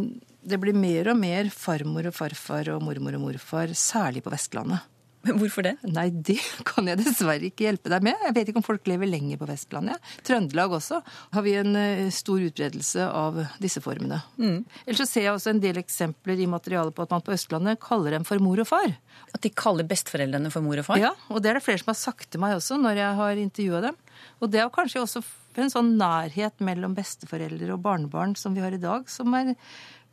det 0.42 0.58
blir 0.58 0.74
mer 0.74 1.12
og 1.12 1.20
mer 1.20 1.52
farmor 1.54 2.08
og 2.10 2.16
farfar 2.16 2.72
og 2.74 2.82
mormor 2.82 3.18
og 3.18 3.28
morfar, 3.28 3.74
særlig 3.78 4.24
på 4.24 4.32
Vestlandet. 4.32 4.82
Hvorfor 5.22 5.62
det? 5.66 5.74
Nei, 5.86 6.08
det 6.10 6.38
kan 6.68 6.88
jeg 6.90 6.98
dessverre 7.00 7.46
ikke 7.46 7.66
hjelpe 7.68 7.92
deg 7.92 8.06
med. 8.08 8.24
Jeg 8.26 8.36
vet 8.36 8.50
ikke 8.50 8.62
om 8.62 8.66
folk 8.66 8.88
lever 8.90 9.10
lenger 9.10 9.38
på 9.40 9.48
Vestlandet. 9.50 10.12
Trøndelag 10.26 10.74
også 10.78 11.00
har 11.04 11.46
vi 11.46 11.54
en 11.60 11.78
eh, 11.78 12.08
stor 12.14 12.42
utbredelse 12.42 13.06
av 13.06 13.38
disse 13.62 13.82
formene. 13.84 14.22
Mm. 14.40 14.62
Ellers 14.84 15.04
så 15.04 15.08
ser 15.08 15.28
jeg 15.28 15.36
også 15.36 15.52
en 15.54 15.62
del 15.62 15.78
eksempler 15.82 16.42
i 16.42 16.48
materialet 16.50 16.96
på 16.96 17.06
at 17.06 17.14
man 17.14 17.24
på 17.24 17.36
Østlandet 17.36 17.82
kaller 17.82 18.16
dem 18.16 18.26
for 18.28 18.42
mor 18.42 18.62
og 18.62 18.70
far. 18.72 18.96
At 19.32 19.44
de 19.44 19.52
kaller 19.54 19.86
besteforeldrene 19.88 20.50
for 20.52 20.64
mor 20.64 20.82
og 20.82 20.88
far? 20.88 21.02
Ja, 21.02 21.14
og 21.30 21.42
det 21.42 21.52
er 21.52 21.60
det 21.60 21.66
flere 21.66 21.82
som 21.82 21.92
har 21.94 22.00
sagt 22.00 22.32
til 22.32 22.42
meg 22.42 22.58
også 22.58 22.80
når 22.80 23.04
jeg 23.04 23.20
har 23.22 23.44
intervjua 23.46 23.86
dem. 23.86 24.02
Og 24.42 24.50
det 24.50 24.62
er 24.62 24.74
kanskje 24.74 25.04
også 25.04 25.22
en 25.60 25.72
sånn 25.72 25.94
nærhet 26.00 26.62
mellom 26.64 26.94
besteforeldre 26.96 27.74
og 27.74 27.82
barnebarn 27.84 28.34
som 28.38 28.56
vi 28.56 28.62
har 28.64 28.74
i 28.74 28.80
dag, 28.80 29.04
som 29.10 29.34
er 29.36 29.54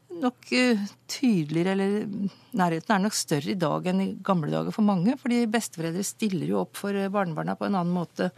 nok 0.09 0.51
uh, 0.51 0.85
tydeligere, 1.09 1.75
eller 1.75 2.29
nærheten 2.57 2.95
er 2.95 3.03
nok 3.03 3.17
større 3.17 3.53
i 3.53 3.59
dag 3.59 3.89
enn 3.91 4.03
i 4.03 4.07
gamle 4.25 4.51
dager 4.53 4.75
for 4.75 4.85
mange. 4.87 5.15
Fordi 5.21 5.43
besteforeldre 5.51 6.05
stiller 6.07 6.49
jo 6.49 6.63
opp 6.63 6.79
for 6.79 6.95
eh, 6.95 7.11
barnebarna 7.13 7.57
på 7.59 7.67
en 7.67 7.77
annen 7.77 7.93
måte. 7.93 8.31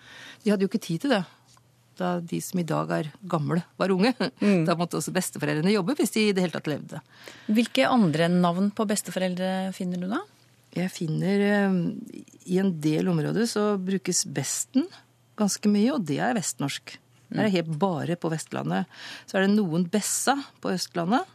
De 0.44 0.52
hadde 0.52 0.68
jo 0.68 0.72
ikke 0.72 0.84
tid 0.84 1.06
til 1.06 1.16
det 1.16 1.24
da 2.02 2.16
de 2.24 2.40
som 2.42 2.62
i 2.62 2.66
dag 2.68 2.92
er 2.96 3.10
gamle, 3.30 3.62
var 3.78 3.94
unge. 3.94 4.14
Mm. 4.42 4.64
Da 4.68 4.76
måtte 4.80 4.98
også 5.00 5.14
besteforeldrene 5.16 5.74
jobbe 5.76 5.96
hvis 6.00 6.16
de 6.16 6.28
i 6.30 6.34
det 6.36 6.46
hele 6.46 6.56
tatt 6.56 6.70
levde. 6.72 7.02
Hvilke 7.52 7.90
andre 7.90 8.30
navn 8.32 8.72
på 8.76 8.88
besteforeldre 8.90 9.72
finner 9.78 10.02
du 10.02 10.08
da? 10.12 10.24
Jeg 10.72 10.92
finner 10.94 11.46
eh, 11.46 11.78
I 12.48 12.62
en 12.64 12.74
del 12.84 13.12
områder 13.12 13.48
så 13.50 13.74
brukes 13.82 14.24
besten 14.26 14.88
ganske 15.40 15.72
mye, 15.72 15.92
og 15.96 16.06
det 16.08 16.20
er 16.24 16.38
vestnorsk. 16.38 16.98
Det 17.32 17.40
er 17.46 17.54
helt 17.54 17.70
bare 17.80 18.18
på 18.20 18.30
Vestlandet. 18.32 18.90
Så 19.26 19.38
er 19.38 19.46
det 19.46 19.54
noen 19.54 19.86
bessa 19.90 20.36
på 20.62 20.74
Østlandet. 20.74 21.30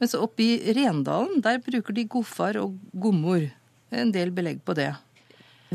Men 0.00 0.10
så 0.10 0.20
oppe 0.24 0.44
i 0.44 0.74
Rendalen, 0.74 1.40
der 1.44 1.62
bruker 1.62 1.94
de 1.96 2.06
godfar 2.10 2.58
og 2.60 2.78
gommor. 2.92 3.46
En 3.94 4.10
del 4.14 4.32
belegg 4.34 4.62
på 4.66 4.74
det. 4.76 4.90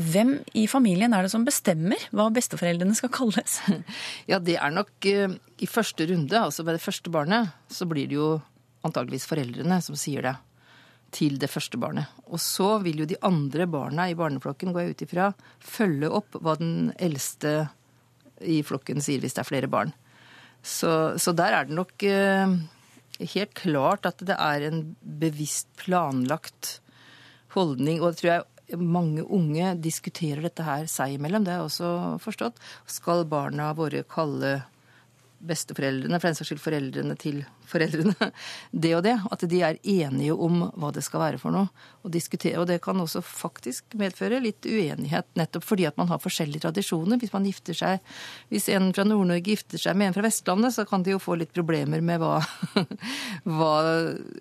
Hvem 0.00 0.36
i 0.56 0.66
familien 0.70 1.12
er 1.12 1.24
det 1.24 1.32
som 1.32 1.44
bestemmer 1.44 2.00
hva 2.14 2.28
besteforeldrene 2.32 2.96
skal 2.96 3.12
kalles? 3.12 3.58
Ja, 4.30 4.38
det 4.38 4.56
er 4.60 4.72
nok 4.72 5.08
eh, 5.08 5.32
i 5.60 5.68
første 5.68 6.06
runde, 6.08 6.36
altså 6.38 6.64
ved 6.64 6.78
det 6.78 6.84
første 6.84 7.12
barnet, 7.12 7.50
så 7.68 7.88
blir 7.88 8.08
det 8.08 8.16
jo 8.16 8.30
antageligvis 8.86 9.28
foreldrene 9.28 9.80
som 9.84 9.98
sier 9.98 10.24
det 10.24 10.36
til 11.14 11.36
det 11.42 11.50
første 11.50 11.78
barnet. 11.80 12.08
Og 12.30 12.40
så 12.40 12.76
vil 12.84 13.02
jo 13.02 13.08
de 13.10 13.18
andre 13.26 13.66
barna 13.68 14.06
i 14.08 14.16
barneflokken, 14.16 14.72
går 14.72 14.84
jeg 14.84 14.94
ut 14.94 15.04
ifra, 15.08 15.30
følge 15.58 16.12
opp 16.20 16.38
hva 16.38 16.54
den 16.60 16.92
eldste 17.02 17.66
i 18.40 18.60
flokken 18.64 19.02
sier 19.04 19.20
hvis 19.20 19.36
det 19.36 19.42
er 19.42 19.50
flere 19.50 19.70
barn. 19.70 19.92
Så, 20.62 21.18
så 21.20 21.34
der 21.36 21.56
er 21.56 21.66
det 21.66 21.76
nok 21.76 22.04
eh, 22.06 22.54
helt 23.20 23.54
klart 23.58 24.06
at 24.08 24.22
det 24.24 24.36
er 24.36 24.66
en 24.68 24.82
bevisst 25.00 25.68
planlagt 25.80 26.78
holdning. 27.54 28.00
Og 28.00 28.12
det 28.12 28.22
tror 28.22 28.32
jeg 28.32 28.80
mange 28.80 29.24
unge 29.26 29.74
diskuterer 29.82 30.44
dette 30.46 30.64
her 30.66 30.86
seg 30.90 31.16
imellom, 31.16 31.44
det 31.44 31.54
har 31.54 31.64
jeg 31.64 31.70
også 31.70 31.92
forstått. 32.22 32.60
Skal 32.86 33.26
barna 33.28 33.72
våre 33.78 34.04
kalle 34.08 34.60
besteforeldrene, 35.40 36.18
for 36.20 36.28
den 36.28 36.36
saks 36.36 36.50
skyld 36.50 36.60
foreldrene 36.62 37.14
til 37.20 37.40
foreldrene, 37.70 38.30
det 38.84 38.92
og 38.96 39.04
det. 39.06 39.16
At 39.32 39.44
de 39.48 39.62
er 39.64 39.78
enige 39.80 40.34
om 40.34 40.66
hva 40.76 40.92
det 40.94 41.04
skal 41.06 41.22
være 41.24 41.40
for 41.40 41.54
noe. 41.54 41.70
Og, 42.04 42.12
og 42.12 42.66
det 42.68 42.78
kan 42.84 43.00
også 43.00 43.22
faktisk 43.24 43.96
medføre 44.00 44.40
litt 44.42 44.66
uenighet, 44.68 45.28
nettopp 45.38 45.66
fordi 45.66 45.86
at 45.88 45.98
man 46.00 46.10
har 46.12 46.22
forskjellige 46.22 46.64
tradisjoner. 46.66 47.20
Hvis 47.20 47.34
man 47.34 47.48
gifter 47.48 47.76
seg, 47.76 48.04
hvis 48.52 48.68
en 48.74 48.90
fra 48.96 49.06
Nord-Norge 49.08 49.52
gifter 49.52 49.80
seg 49.80 49.98
med 49.98 50.10
en 50.10 50.16
fra 50.18 50.26
Vestlandet, 50.26 50.76
så 50.76 50.86
kan 50.88 51.04
de 51.06 51.14
jo 51.14 51.22
få 51.22 51.38
litt 51.40 51.54
problemer 51.56 52.04
med 52.04 52.22
hva, 52.22 52.38
hva 53.56 53.74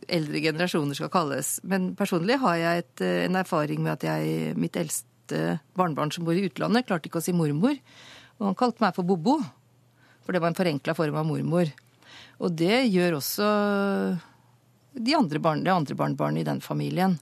eldre 0.07 0.43
generasjoner 0.43 0.99
skal 0.99 1.13
kalles. 1.13 1.57
Men 1.63 1.93
personlig 1.99 2.39
har 2.43 2.59
jeg 2.59 2.85
et, 2.85 3.05
en 3.29 3.39
erfaring 3.39 3.83
med 3.85 3.97
at 3.97 4.07
jeg, 4.11 4.55
mitt 4.59 4.79
eldste 4.79 5.59
barnebarn 5.77 6.11
som 6.11 6.25
bor 6.27 6.37
i 6.37 6.47
utlandet, 6.47 6.87
klarte 6.89 7.07
ikke 7.07 7.21
å 7.21 7.23
si 7.23 7.35
mormor. 7.35 7.77
Og 8.39 8.47
han 8.47 8.59
kalte 8.59 8.83
meg 8.83 8.95
for 8.95 9.07
Bobo. 9.07 9.39
For 10.29 10.37
det 10.37 10.43
var 10.43 10.51
en 10.51 10.57
forenkla 10.59 10.93
form 10.93 11.15
av 11.17 11.25
mormor. 11.25 11.71
Og 12.37 12.51
det 12.53 12.83
gjør 12.93 13.15
også 13.17 13.45
de 14.93 15.15
andre, 15.17 15.39
barn, 15.41 15.63
de 15.65 15.71
andre 15.73 15.95
barnebarnet 15.97 16.43
i 16.43 16.45
den 16.45 16.61
familien. 16.61 17.15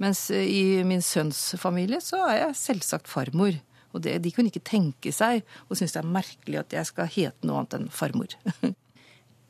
Mens 0.00 0.30
i 0.32 0.80
min 0.88 1.04
sønns 1.04 1.42
familie 1.60 2.00
så 2.00 2.22
er 2.24 2.38
jeg 2.38 2.56
selvsagt 2.62 3.10
farmor. 3.12 3.58
Og 3.92 4.00
det, 4.06 4.16
de 4.24 4.32
kunne 4.32 4.48
ikke 4.48 4.64
tenke 4.64 5.12
seg 5.12 5.44
og 5.68 5.76
synes 5.76 5.92
det 5.92 6.00
er 6.00 6.14
merkelig 6.16 6.62
at 6.62 6.72
jeg 6.78 6.88
skal 6.88 7.12
hete 7.12 7.44
noe 7.44 7.60
annet 7.60 7.76
enn 7.82 7.92
farmor. 7.92 8.32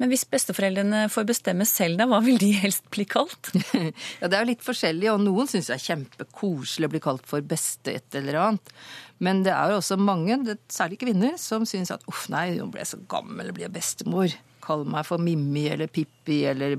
Men 0.02 0.10
hvis 0.10 0.24
besteforeldrene 0.26 1.04
får 1.12 1.26
bestemme 1.28 1.66
selv, 1.68 2.00
da, 2.00 2.08
hva 2.10 2.18
vil 2.24 2.38
de 2.42 2.50
helst 2.58 2.88
bli 2.94 3.04
kalt? 3.06 3.52
ja, 4.20 4.26
Det 4.26 4.32
er 4.32 4.40
jo 4.40 4.50
litt 4.50 4.64
forskjellig, 4.66 5.10
og 5.12 5.22
noen 5.22 5.50
syns 5.50 5.70
det 5.70 5.76
er 5.76 5.84
kjempekoselig 5.84 6.88
å 6.88 6.94
bli 6.96 7.02
kalt 7.04 7.28
for 7.30 7.44
beste 7.46 7.94
et 7.94 8.18
eller 8.18 8.40
annet. 8.42 8.74
Men 9.22 9.44
det 9.46 9.54
er 9.54 9.70
jo 9.70 9.78
også 9.78 9.98
mange, 10.00 10.56
særlig 10.72 10.98
kvinner, 11.04 11.38
som 11.38 11.66
syns 11.68 11.94
at 11.94 12.02
uff, 12.10 12.26
nei, 12.32 12.48
nå 12.58 12.66
ble 12.72 12.82
jeg 12.82 12.90
så 12.96 13.00
gammel, 13.10 13.54
blir 13.54 13.68
jeg 13.68 13.76
bestemor. 13.76 14.34
Kall 14.64 14.82
meg 14.88 15.06
for 15.06 15.22
Mimmi 15.22 15.68
eller 15.70 15.92
Pippi 15.92 16.42
eller 16.50 16.78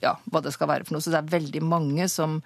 ja, 0.00 0.16
hva 0.32 0.42
det 0.42 0.52
skal 0.56 0.70
være 0.72 0.88
for 0.88 0.96
noe. 0.96 1.04
Så 1.04 1.12
det 1.12 1.20
er 1.20 1.34
veldig 1.36 1.62
mange 1.62 2.08
som 2.10 2.40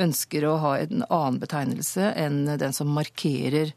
ønsker 0.00 0.46
å 0.48 0.58
ha 0.62 0.76
en 0.80 1.04
annen 1.08 1.40
betegnelse 1.42 2.12
enn 2.18 2.44
den 2.56 2.76
som 2.76 2.92
markerer 2.94 3.74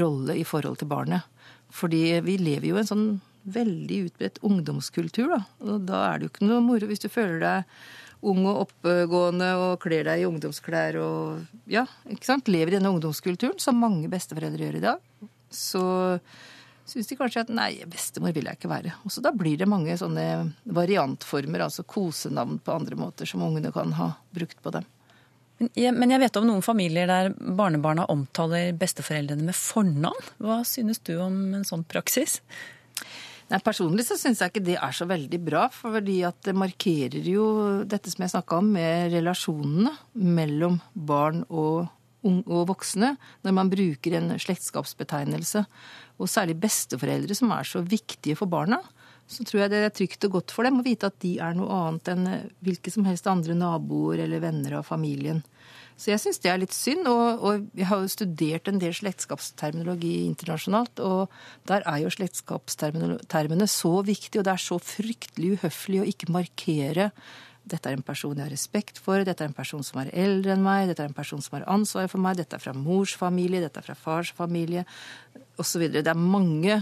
rolle 0.00 0.38
i 0.38 0.46
forhold 0.46 0.80
til 0.80 0.88
barnet. 0.88 1.26
Fordi 1.74 2.20
vi 2.24 2.38
lever 2.40 2.70
jo 2.70 2.78
i 2.78 2.82
en 2.84 2.92
sånn 2.92 3.08
veldig 3.54 4.02
utbredt 4.08 4.42
ungdomskultur, 4.46 5.32
da. 5.32 5.40
Og 5.64 5.88
da 5.88 6.02
er 6.08 6.18
det 6.18 6.28
jo 6.28 6.34
ikke 6.34 6.50
noe 6.50 6.64
moro 6.64 6.90
hvis 6.90 7.02
du 7.04 7.08
føler 7.12 7.40
deg 7.42 7.80
ung 8.28 8.42
og 8.50 8.64
oppegående 8.64 9.48
og 9.62 9.80
kler 9.82 10.08
deg 10.08 10.22
i 10.22 10.28
ungdomsklær 10.28 10.98
og 11.00 11.70
ja, 11.70 11.84
ikke 12.10 12.26
sant, 12.26 12.50
lever 12.50 12.74
i 12.74 12.78
denne 12.78 12.90
ungdomskulturen, 12.90 13.58
som 13.62 13.78
mange 13.78 14.10
besteforeldre 14.10 14.66
gjør 14.66 14.78
i 14.80 14.86
dag, 14.88 15.26
så 15.54 15.84
syns 16.88 17.10
de 17.10 17.18
kanskje 17.18 17.44
at 17.44 17.50
nei, 17.52 17.70
bestemor 17.88 18.32
vil 18.34 18.48
jeg 18.48 18.58
ikke 18.58 18.70
være. 18.70 18.94
Og 19.04 19.12
så 19.12 19.22
da 19.24 19.32
blir 19.36 19.58
det 19.60 19.68
mange 19.70 19.94
sånne 20.00 20.24
variantformer, 20.64 21.66
altså 21.66 21.84
kosenavn 21.86 22.62
på 22.64 22.74
andre 22.74 22.98
måter, 22.98 23.28
som 23.28 23.44
ungene 23.44 23.72
kan 23.74 23.92
ha 23.98 24.12
brukt 24.34 24.62
på 24.64 24.72
dem. 24.74 24.88
Men 25.58 25.70
jeg, 25.74 25.94
men 25.96 26.14
jeg 26.14 26.22
vet 26.22 26.36
om 26.38 26.46
noen 26.46 26.62
familier 26.62 27.08
der 27.10 27.32
barnebarna 27.34 28.06
omtaler 28.12 28.70
besteforeldrene 28.78 29.48
med 29.48 29.58
fornavn. 29.58 30.32
Hva 30.42 30.60
synes 30.66 31.02
du 31.02 31.16
om 31.22 31.38
en 31.58 31.66
sånn 31.66 31.82
praksis? 31.88 32.38
Nei, 33.48 33.60
Personlig 33.64 34.04
så 34.04 34.18
syns 34.20 34.42
jeg 34.42 34.52
ikke 34.52 34.64
det 34.66 34.76
er 34.76 34.92
så 34.92 35.06
veldig 35.08 35.38
bra, 35.40 35.66
fordi 35.72 36.18
at 36.28 36.36
det 36.44 36.52
markerer 36.56 37.24
jo 37.24 37.46
dette 37.88 38.12
som 38.12 38.24
jeg 38.24 38.34
snakka 38.34 38.58
om, 38.60 38.68
med 38.76 39.14
relasjonene 39.14 39.94
mellom 40.12 40.76
barn 40.92 41.46
og, 41.48 41.86
og 42.46 42.68
voksne, 42.70 43.14
når 43.46 43.56
man 43.56 43.72
bruker 43.72 44.18
en 44.18 44.34
slektskapsbetegnelse. 44.40 45.64
Og 46.18 46.30
særlig 46.30 46.58
besteforeldre, 46.60 47.36
som 47.38 47.52
er 47.54 47.68
så 47.68 47.82
viktige 47.84 48.38
for 48.38 48.50
barna. 48.50 48.80
Så 49.28 49.44
tror 49.44 49.62
jeg 49.62 49.72
det 49.74 49.82
er 49.84 49.92
trygt 49.92 50.24
og 50.24 50.38
godt 50.38 50.54
for 50.56 50.64
dem 50.64 50.80
å 50.80 50.86
vite 50.86 51.10
at 51.10 51.18
de 51.20 51.34
er 51.44 51.56
noe 51.56 51.68
annet 51.68 52.08
enn 52.14 52.28
hvilke 52.64 52.92
som 52.92 53.04
helst 53.04 53.28
andre 53.28 53.56
naboer 53.58 54.22
eller 54.24 54.40
venner 54.40 54.78
av 54.78 54.86
familien. 54.88 55.42
Så 55.98 56.12
jeg 56.12 56.22
syns 56.22 56.38
det 56.40 56.52
er 56.52 56.60
litt 56.62 56.74
synd. 56.74 57.08
Og, 57.10 57.42
og 57.42 57.66
jeg 57.76 57.88
har 57.90 58.00
jo 58.00 58.12
studert 58.12 58.70
en 58.70 58.80
del 58.80 58.94
slektskapsterminologi 58.96 60.14
internasjonalt, 60.28 61.02
og 61.02 61.34
der 61.68 61.84
er 61.84 62.04
jo 62.04 62.14
slektskapstermene 62.14 63.68
så 63.68 63.98
viktige, 64.06 64.40
og 64.40 64.48
det 64.48 64.54
er 64.54 64.64
så 64.64 64.78
fryktelig 64.80 65.58
uhøflig 65.58 66.02
å 66.02 66.08
ikke 66.08 66.32
markere 66.32 67.10
dette 67.68 67.90
er 67.90 67.96
en 67.98 68.04
person 68.06 68.36
jeg 68.36 68.46
har 68.46 68.52
respekt 68.52 69.00
for, 69.02 69.24
dette 69.24 69.44
er 69.44 69.50
en 69.50 69.56
person 69.56 69.84
som 69.84 70.00
er 70.02 70.12
eldre 70.16 70.54
enn 70.54 70.64
meg, 70.64 70.88
dette 70.90 71.04
er 71.04 71.10
en 71.10 71.16
person 71.16 71.42
som 71.44 71.58
har 71.58 71.66
ansvaret 71.70 72.12
for 72.12 72.22
meg, 72.22 72.38
dette 72.40 72.56
er 72.56 72.62
fra 72.62 72.74
mors 72.76 73.14
familie, 73.18 73.62
dette 73.64 73.82
er 73.82 73.86
fra 73.86 73.98
fars 73.98 74.32
familie, 74.36 74.86
osv. 75.60 75.88
Det 75.92 76.06
er 76.06 76.18
mange 76.18 76.80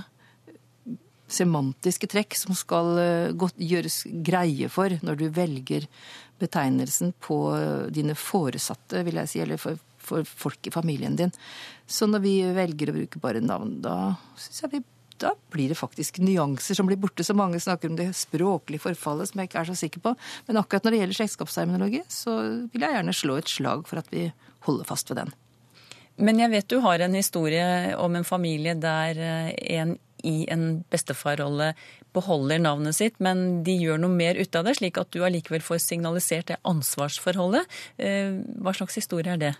semantiske 1.26 2.06
trekk 2.10 2.36
som 2.38 2.54
skal 2.54 3.34
godt 3.34 3.58
gjøres 3.58 4.04
greie 4.26 4.68
for 4.70 4.94
når 5.02 5.18
du 5.18 5.26
velger 5.34 5.88
betegnelsen 6.38 7.14
på 7.24 7.40
dine 7.90 8.14
foresatte, 8.14 9.02
vil 9.06 9.18
jeg 9.22 9.32
si, 9.32 9.42
eller 9.42 9.58
for 9.58 10.28
folk 10.28 10.68
i 10.68 10.74
familien 10.74 11.16
din. 11.18 11.32
Så 11.86 12.06
når 12.06 12.22
vi 12.22 12.34
velger 12.54 12.92
å 12.92 12.98
bruke 13.00 13.22
bare 13.22 13.42
navn, 13.42 13.80
da 13.82 14.14
syns 14.38 14.62
jeg 14.62 14.76
vi 14.76 14.84
da 15.22 15.32
blir 15.52 15.72
det 15.72 15.78
faktisk 15.78 16.20
nyanser 16.22 16.78
som 16.78 16.88
blir 16.88 17.00
borte. 17.00 17.24
Så 17.24 17.36
mange 17.36 17.60
snakker 17.62 17.90
om 17.90 17.98
det 17.98 18.10
språklige 18.16 18.84
forfallet, 18.84 19.30
som 19.30 19.40
jeg 19.40 19.50
ikke 19.50 19.62
er 19.62 19.70
så 19.70 19.78
sikker 19.78 20.04
på. 20.04 20.14
Men 20.48 20.60
akkurat 20.60 20.86
når 20.86 20.94
det 20.94 21.02
gjelder 21.02 21.20
slektskapsterminologi, 21.20 22.02
så 22.12 22.38
vil 22.72 22.86
jeg 22.86 22.98
gjerne 22.98 23.16
slå 23.16 23.40
et 23.40 23.52
slag 23.52 23.84
for 23.88 24.02
at 24.02 24.10
vi 24.14 24.28
holder 24.68 24.88
fast 24.88 25.12
ved 25.12 25.22
den. 25.22 25.34
Men 26.16 26.40
jeg 26.40 26.52
vet 26.54 26.68
du 26.72 26.80
har 26.80 27.02
en 27.04 27.16
historie 27.16 27.94
om 28.00 28.16
en 28.16 28.24
familie 28.24 28.72
der 28.80 29.20
eh, 29.20 29.54
en 29.76 29.98
i 30.26 30.46
en 30.50 30.82
bestefarrolle 30.90 31.72
beholder 32.16 32.60
navnet 32.62 32.96
sitt, 32.96 33.18
men 33.22 33.62
de 33.66 33.76
gjør 33.76 34.00
noe 34.00 34.16
mer 34.16 34.38
ut 34.40 34.58
av 34.58 34.66
det, 34.66 34.76
slik 34.78 34.98
at 35.00 35.12
du 35.14 35.20
allikevel 35.26 35.64
får 35.64 35.82
signalisert 35.84 36.50
det 36.50 36.58
ansvarsforholdet. 36.66 37.68
Eh, 38.00 38.40
hva 38.64 38.74
slags 38.76 38.96
historie 38.98 39.36
er 39.36 39.42
det? 39.42 39.52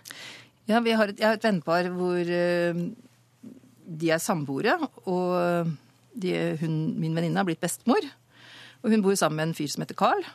Ja, 0.67 0.81
vi 0.83 0.95
har 0.97 1.13
et, 1.13 1.19
Jeg 1.19 1.29
har 1.29 1.37
et 1.37 1.45
vennepar 1.45 1.91
hvor 1.93 2.19
eh, 2.19 2.81
de 3.87 4.11
er 4.11 4.21
samboere, 4.21 4.75
og 5.07 5.71
de, 6.17 6.33
hun, 6.61 6.75
min 6.99 7.15
venninne 7.15 7.39
har 7.39 7.47
blitt 7.47 7.63
bestemor. 7.63 8.03
Og 8.83 8.91
hun 8.93 9.03
bor 9.05 9.15
sammen 9.17 9.39
med 9.39 9.49
en 9.49 9.57
fyr 9.57 9.71
som 9.71 9.83
heter 9.83 9.97
Carl. 9.97 10.25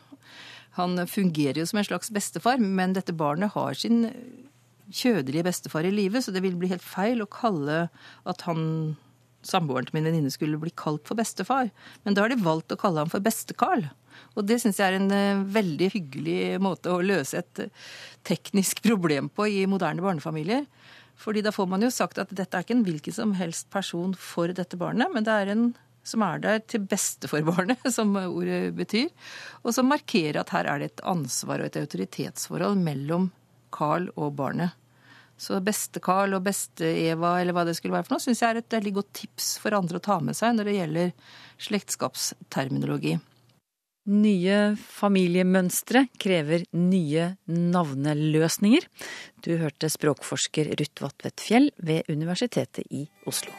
Han 0.78 0.96
fungerer 1.06 1.60
jo 1.60 1.68
som 1.68 1.82
en 1.82 1.88
slags 1.88 2.10
bestefar, 2.14 2.60
men 2.62 2.96
dette 2.96 3.12
barnet 3.12 3.52
har 3.52 3.76
sin 3.76 4.06
kjødelige 4.92 5.46
bestefar 5.46 5.86
i 5.88 5.92
live, 5.92 6.20
så 6.22 6.32
det 6.32 6.42
vil 6.44 6.56
bli 6.58 6.70
helt 6.72 6.84
feil 6.84 7.22
å 7.24 7.30
kalle 7.30 7.86
at 8.28 8.44
han 8.48 8.94
samboeren 9.46 9.88
til 9.88 9.98
min 9.98 10.06
venninne 10.06 10.30
skulle 10.32 10.60
bli 10.60 10.72
kalt 10.78 11.04
for 11.08 11.18
bestefar. 11.18 11.70
Men 12.06 12.14
da 12.14 12.24
har 12.24 12.32
de 12.32 12.40
valgt 12.42 12.72
å 12.74 12.78
kalle 12.80 13.02
ham 13.02 13.10
for 13.12 13.24
Beste-Carl. 13.24 13.88
Og 14.36 14.46
det 14.46 14.60
syns 14.62 14.78
jeg 14.78 14.92
er 14.92 14.98
en 14.98 15.12
eh, 15.14 15.44
veldig 15.54 15.88
hyggelig 15.94 16.40
måte 16.62 16.92
å 16.92 17.02
løse 17.04 17.40
et 17.40 17.64
eh, 17.64 17.72
teknisk 18.28 18.82
problem 18.84 19.30
på 19.32 19.48
i 19.50 19.64
moderne 19.70 20.04
barnefamilier. 20.04 20.66
Fordi 21.18 21.42
da 21.44 21.52
får 21.54 21.68
man 21.70 21.84
jo 21.84 21.90
sagt 21.92 22.18
at 22.18 22.32
dette 22.34 22.56
er 22.56 22.64
ikke 22.64 22.76
en 22.78 22.84
hvilken 22.86 23.14
som 23.14 23.34
helst 23.38 23.68
person 23.70 24.14
for 24.18 24.52
dette 24.56 24.78
barnet, 24.80 25.12
men 25.12 25.26
det 25.26 25.32
er 25.32 25.52
en 25.54 25.72
som 26.02 26.22
er 26.26 26.40
der 26.42 26.62
til 26.66 26.82
beste 26.90 27.30
for 27.30 27.44
barnet, 27.46 27.82
som 27.96 28.14
ordet 28.18 28.74
betyr. 28.78 29.10
Og 29.62 29.74
som 29.76 29.90
markerer 29.90 30.40
at 30.40 30.52
her 30.54 30.68
er 30.68 30.82
det 30.82 30.92
et 30.92 31.04
ansvar 31.06 31.62
og 31.62 31.70
et 31.70 31.80
autoritetsforhold 31.82 32.80
mellom 32.82 33.30
Carl 33.72 34.08
og 34.16 34.34
barnet. 34.38 34.78
Så 35.38 35.58
Beste-Carl 35.64 36.36
og 36.36 36.44
Beste-Eva, 36.46 37.36
eller 37.40 37.56
hva 37.56 37.64
det 37.66 37.74
skulle 37.78 37.96
være 37.96 38.06
for 38.06 38.14
noe, 38.16 38.22
syns 38.22 38.42
jeg 38.42 38.52
er 38.52 38.60
et 38.60 38.74
veldig 38.76 38.92
godt 39.00 39.12
tips 39.22 39.56
for 39.62 39.74
andre 39.74 39.98
å 39.98 40.04
ta 40.04 40.18
med 40.22 40.38
seg 40.38 40.54
når 40.54 40.68
det 40.68 40.76
gjelder 40.76 41.14
slektskapsterminologi. 41.66 43.16
Nye 44.02 44.74
familiemønstre 44.82 46.08
krever 46.18 46.64
nye 46.74 47.28
navneløsninger. 47.46 48.88
Du 49.46 49.54
hørte 49.60 49.92
språkforsker 49.94 50.72
Ruth 50.74 51.04
Vatvedt 51.04 51.44
Fjell 51.44 51.70
ved 51.78 52.10
Universitetet 52.10 52.82
i 52.90 53.06
Oslo. 53.30 53.54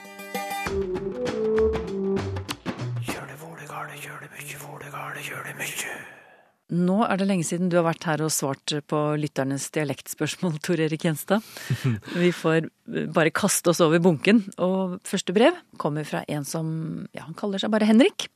Nå 6.73 6.99
er 7.05 7.19
det 7.19 7.27
lenge 7.29 7.45
siden 7.45 7.69
du 7.69 7.77
har 7.77 7.85
vært 7.85 8.05
her 8.07 8.21
og 8.25 8.31
svart 8.33 8.71
på 8.89 8.99
lytternes 9.19 9.69
dialektspørsmål, 9.75 10.57
Tor 10.63 10.81
Erik 10.81 11.05
Gjenstad. 11.05 11.43
Vi 12.23 12.31
får 12.35 12.67
bare 13.13 13.31
kaste 13.35 13.71
oss 13.71 13.81
over 13.83 14.01
bunken. 14.03 14.41
Og 14.57 14.97
første 15.07 15.35
brev 15.35 15.55
kommer 15.79 16.07
fra 16.07 16.23
en 16.27 16.47
som 16.47 16.67
ja, 17.13 17.27
han 17.27 17.37
kaller 17.37 17.61
seg 17.61 17.71
bare 17.71 17.87
Henrik. 17.87 18.27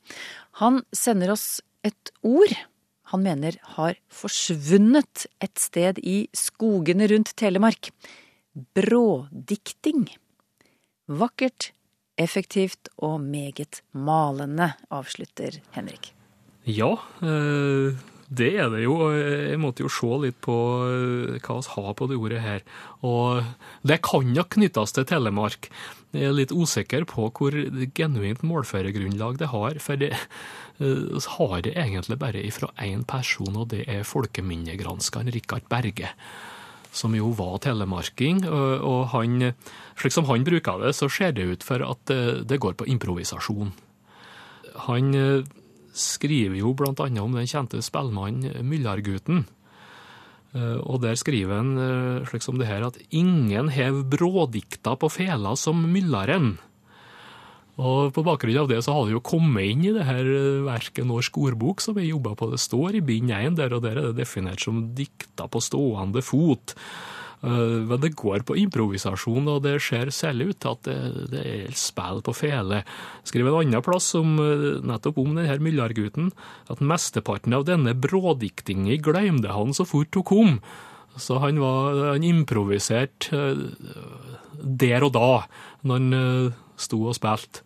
Han 0.62 0.84
sender 0.96 1.34
oss 1.34 1.58
et 1.88 2.12
ord 2.26 2.54
han 3.08 3.24
mener 3.24 3.56
har 3.76 3.96
forsvunnet 4.12 5.24
et 5.40 5.56
sted 5.60 6.00
i 6.04 6.26
skogene 6.36 7.08
rundt 7.08 7.32
Telemark. 7.40 7.90
Brådikting. 8.76 10.04
Vakkert, 11.08 11.70
effektivt 12.20 12.90
og 12.98 13.22
meget 13.24 13.80
malende, 13.96 14.74
avslutter 14.92 15.56
Henrik. 15.72 16.12
Ja, 16.68 16.98
eh, 17.24 17.96
det 18.28 18.50
er 18.60 18.68
det 18.68 18.82
jo. 18.82 18.98
Jeg 19.08 19.56
måtte 19.62 19.86
jo 19.86 19.92
se 19.92 20.10
litt 20.26 20.36
på 20.44 20.56
eh, 20.84 21.38
hva 21.40 21.60
vi 21.62 21.72
har 21.78 21.94
på 21.96 22.08
det 22.10 22.18
ordet 22.20 22.44
her. 22.44 22.66
Og 23.00 23.40
det 23.88 24.02
kan 24.04 24.34
nok 24.34 24.52
knyttes 24.58 24.92
til 24.92 25.08
Telemark. 25.08 25.70
Jeg 26.12 26.28
er 26.28 26.36
litt 26.36 26.52
usikker 26.52 27.08
på 27.08 27.30
hvor 27.32 27.56
genuint 27.96 28.44
målførergrunnlag 28.44 29.40
det 29.40 29.48
har. 29.54 29.80
For 29.80 29.96
det 29.96 30.12
vi 30.78 31.20
har 31.38 31.62
det 31.66 31.74
egentlig 31.74 32.18
bare 32.18 32.42
ifra 32.46 32.70
én 32.84 33.02
person, 33.08 33.56
og 33.56 33.68
det 33.72 33.84
er 33.90 34.06
folkeminnegranskeren 34.06 35.32
Rikard 35.34 35.66
Berge. 35.70 36.12
Som 36.94 37.14
jo 37.18 37.32
var 37.36 37.58
telemarking. 37.60 38.44
Og 38.48 39.10
han, 39.12 39.52
slik 39.98 40.14
som 40.14 40.28
han 40.30 40.46
bruker 40.46 40.80
det, 40.80 40.94
så 40.96 41.10
ser 41.12 41.34
det 41.36 41.44
ut 41.44 41.66
for 41.66 41.84
at 41.84 42.00
det, 42.08 42.48
det 42.48 42.60
går 42.62 42.78
på 42.78 42.86
improvisasjon. 42.88 43.74
Han 44.88 45.12
skriver 45.92 46.56
jo 46.60 46.72
annet 46.78 47.20
om 47.20 47.34
den 47.36 47.50
kjente 47.50 47.82
spellemannen 47.82 48.64
Myllargutten. 48.64 49.44
Og 50.58 51.02
der 51.02 51.18
skriver 51.20 51.60
han 51.60 52.24
slik 52.30 52.46
som 52.46 52.56
det 52.58 52.70
her 52.70 52.86
at 52.86 52.96
ingen 53.10 53.68
hev 53.68 54.04
brådikta 54.08 54.96
på 54.96 55.10
fela 55.12 55.56
som 55.56 55.82
Myllaren. 55.92 56.56
Og 57.78 58.10
på 58.14 58.24
bakgrunn 58.26 58.64
av 58.64 58.70
det 58.70 58.80
så 58.82 58.94
har 58.96 59.06
det 59.06 59.14
jo 59.14 59.22
kommet 59.22 59.68
inn 59.70 59.84
i 59.86 59.94
det 59.94 60.06
her 60.08 60.26
verket 60.66 61.06
Norsk 61.06 61.36
ordbok 61.38 61.82
som 61.84 61.98
jeg 62.00 62.10
jobba 62.10 62.34
på. 62.38 62.50
Det 62.50 62.58
står 62.58 62.98
i 62.98 63.04
bind 63.06 63.30
1 63.30 63.60
der, 63.60 63.76
og 63.76 63.84
der 63.84 64.00
er 64.00 64.08
det 64.10 64.24
definert 64.24 64.64
som 64.64 64.88
dikta 64.98 65.46
på 65.46 65.62
stående 65.62 66.24
fot. 66.26 66.74
Men 67.38 68.00
det 68.02 68.16
går 68.18 68.42
på 68.42 68.56
improvisasjon, 68.64 69.46
og 69.46 69.62
det 69.62 69.76
ser 69.84 70.10
særlig 70.10 70.50
ut 70.50 70.58
til 70.64 70.72
at 70.74 70.88
det, 70.88 70.96
det 71.36 71.44
er 71.46 71.78
spill 71.78 72.18
på 72.26 72.34
fele. 72.34 72.82
Skriver 73.22 73.52
en 73.52 73.60
annen 73.60 73.86
plass 73.86 74.10
om, 74.18 74.34
nettopp 74.82 75.22
om 75.22 75.38
denne 75.38 75.60
Myllargutten, 75.62 76.32
at 76.66 76.82
mesteparten 76.82 77.54
av 77.54 77.68
denne 77.68 77.94
brådiktinga 77.94 78.98
glemte 79.06 79.54
han 79.54 79.70
så 79.76 79.86
fort 79.86 80.18
hun 80.18 80.26
kom. 80.26 80.58
Så 81.18 81.38
han, 81.42 81.62
var, 81.62 81.94
han 82.16 82.26
improviserte 82.26 83.54
der 84.58 85.06
og 85.06 85.14
da, 85.14 85.30
når 85.86 86.02
han 86.02 86.58
sto 86.78 87.04
og 87.06 87.16
spilte. 87.18 87.62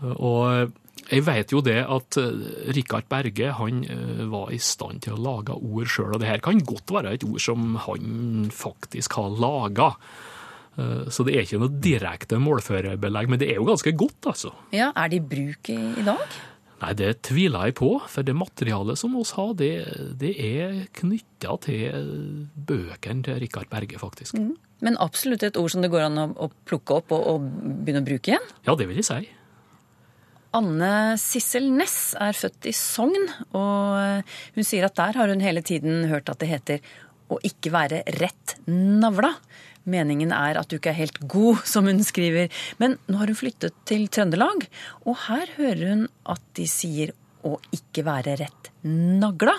Og 0.00 0.72
jeg 1.10 1.24
vet 1.26 1.52
jo 1.52 1.62
det 1.64 1.78
at 1.82 2.18
Rikard 2.76 3.08
Berge 3.10 3.52
han 3.56 3.80
var 4.30 4.52
i 4.54 4.58
stand 4.62 5.02
til 5.04 5.16
å 5.16 5.22
lage 5.22 5.56
ord 5.56 5.88
sjøl, 5.90 6.14
og 6.14 6.22
det 6.22 6.28
her 6.30 6.42
kan 6.44 6.60
godt 6.64 6.92
være 6.94 7.16
et 7.16 7.24
ord 7.26 7.40
som 7.42 7.74
han 7.86 8.50
faktisk 8.54 9.16
har 9.18 9.32
laga. 9.42 9.90
Så 11.10 11.26
det 11.26 11.34
er 11.34 11.44
ikke 11.44 11.60
noe 11.60 11.80
direkte 11.82 12.38
målførerbelegg, 12.40 13.32
men 13.32 13.42
det 13.42 13.50
er 13.50 13.58
jo 13.58 13.66
ganske 13.68 13.92
godt, 13.98 14.30
altså. 14.30 14.54
Ja, 14.76 14.92
Er 14.94 15.10
det 15.10 15.18
i 15.18 15.26
bruk 15.32 15.72
i, 15.72 15.80
i 16.00 16.06
dag? 16.06 16.38
Nei, 16.80 16.94
det 16.96 17.10
tviler 17.28 17.68
jeg 17.68 17.76
på, 17.76 17.90
for 18.08 18.24
det 18.24 18.34
materialet 18.36 18.98
som 18.98 19.16
oss 19.20 19.34
har, 19.36 19.52
det, 19.58 19.72
det 20.20 20.32
er 20.40 20.78
knytta 20.96 21.58
til 21.66 22.46
bøkene 22.54 23.26
til 23.26 23.40
Rikard 23.42 23.68
Berge, 23.72 24.00
faktisk. 24.00 24.38
Mm. 24.38 24.54
Men 24.80 24.96
absolutt 24.96 25.44
et 25.44 25.58
ord 25.60 25.68
som 25.74 25.84
det 25.84 25.90
går 25.92 26.06
an 26.06 26.22
å, 26.22 26.26
å 26.40 26.48
plukke 26.68 26.96
opp 27.02 27.12
og, 27.12 27.26
og, 27.34 27.50
begynne 27.84 28.00
å 28.00 28.06
bruke 28.06 28.32
igjen? 28.32 28.48
Ja, 28.64 28.76
det 28.80 28.88
vil 28.88 29.02
jeg 29.02 29.08
si. 29.10 29.20
Anne 30.56 31.14
Sissel 31.20 31.68
Næss 31.70 32.16
er 32.18 32.34
født 32.34 32.66
i 32.66 32.72
Sogn, 32.74 33.28
og 33.54 34.26
hun 34.56 34.66
sier 34.66 34.88
at 34.88 34.96
der 34.98 35.18
har 35.20 35.30
hun 35.30 35.44
hele 35.44 35.62
tiden 35.62 36.08
hørt 36.10 36.30
at 36.32 36.40
det 36.42 36.50
heter 36.50 36.90
å 37.30 37.38
ikke 37.46 37.70
være 37.70 38.02
rett 38.18 38.56
navla. 38.66 39.30
Meningen 39.90 40.34
er 40.34 40.58
at 40.58 40.68
du 40.68 40.76
ikke 40.80 40.90
er 40.90 40.98
helt 40.98 41.22
god, 41.30 41.62
som 41.70 41.86
hun 41.86 42.02
skriver. 42.04 42.50
Men 42.82 42.98
nå 43.06 43.22
har 43.22 43.30
hun 43.30 43.38
flyttet 43.38 43.78
til 43.88 44.08
Trøndelag, 44.10 44.66
og 45.06 45.22
her 45.28 45.54
hører 45.54 45.86
hun 45.94 46.04
at 46.28 46.42
de 46.58 46.66
sier 46.70 47.14
å 47.46 47.54
ikke 47.74 48.04
være 48.10 48.34
rett 48.42 48.74
nagla. 48.82 49.54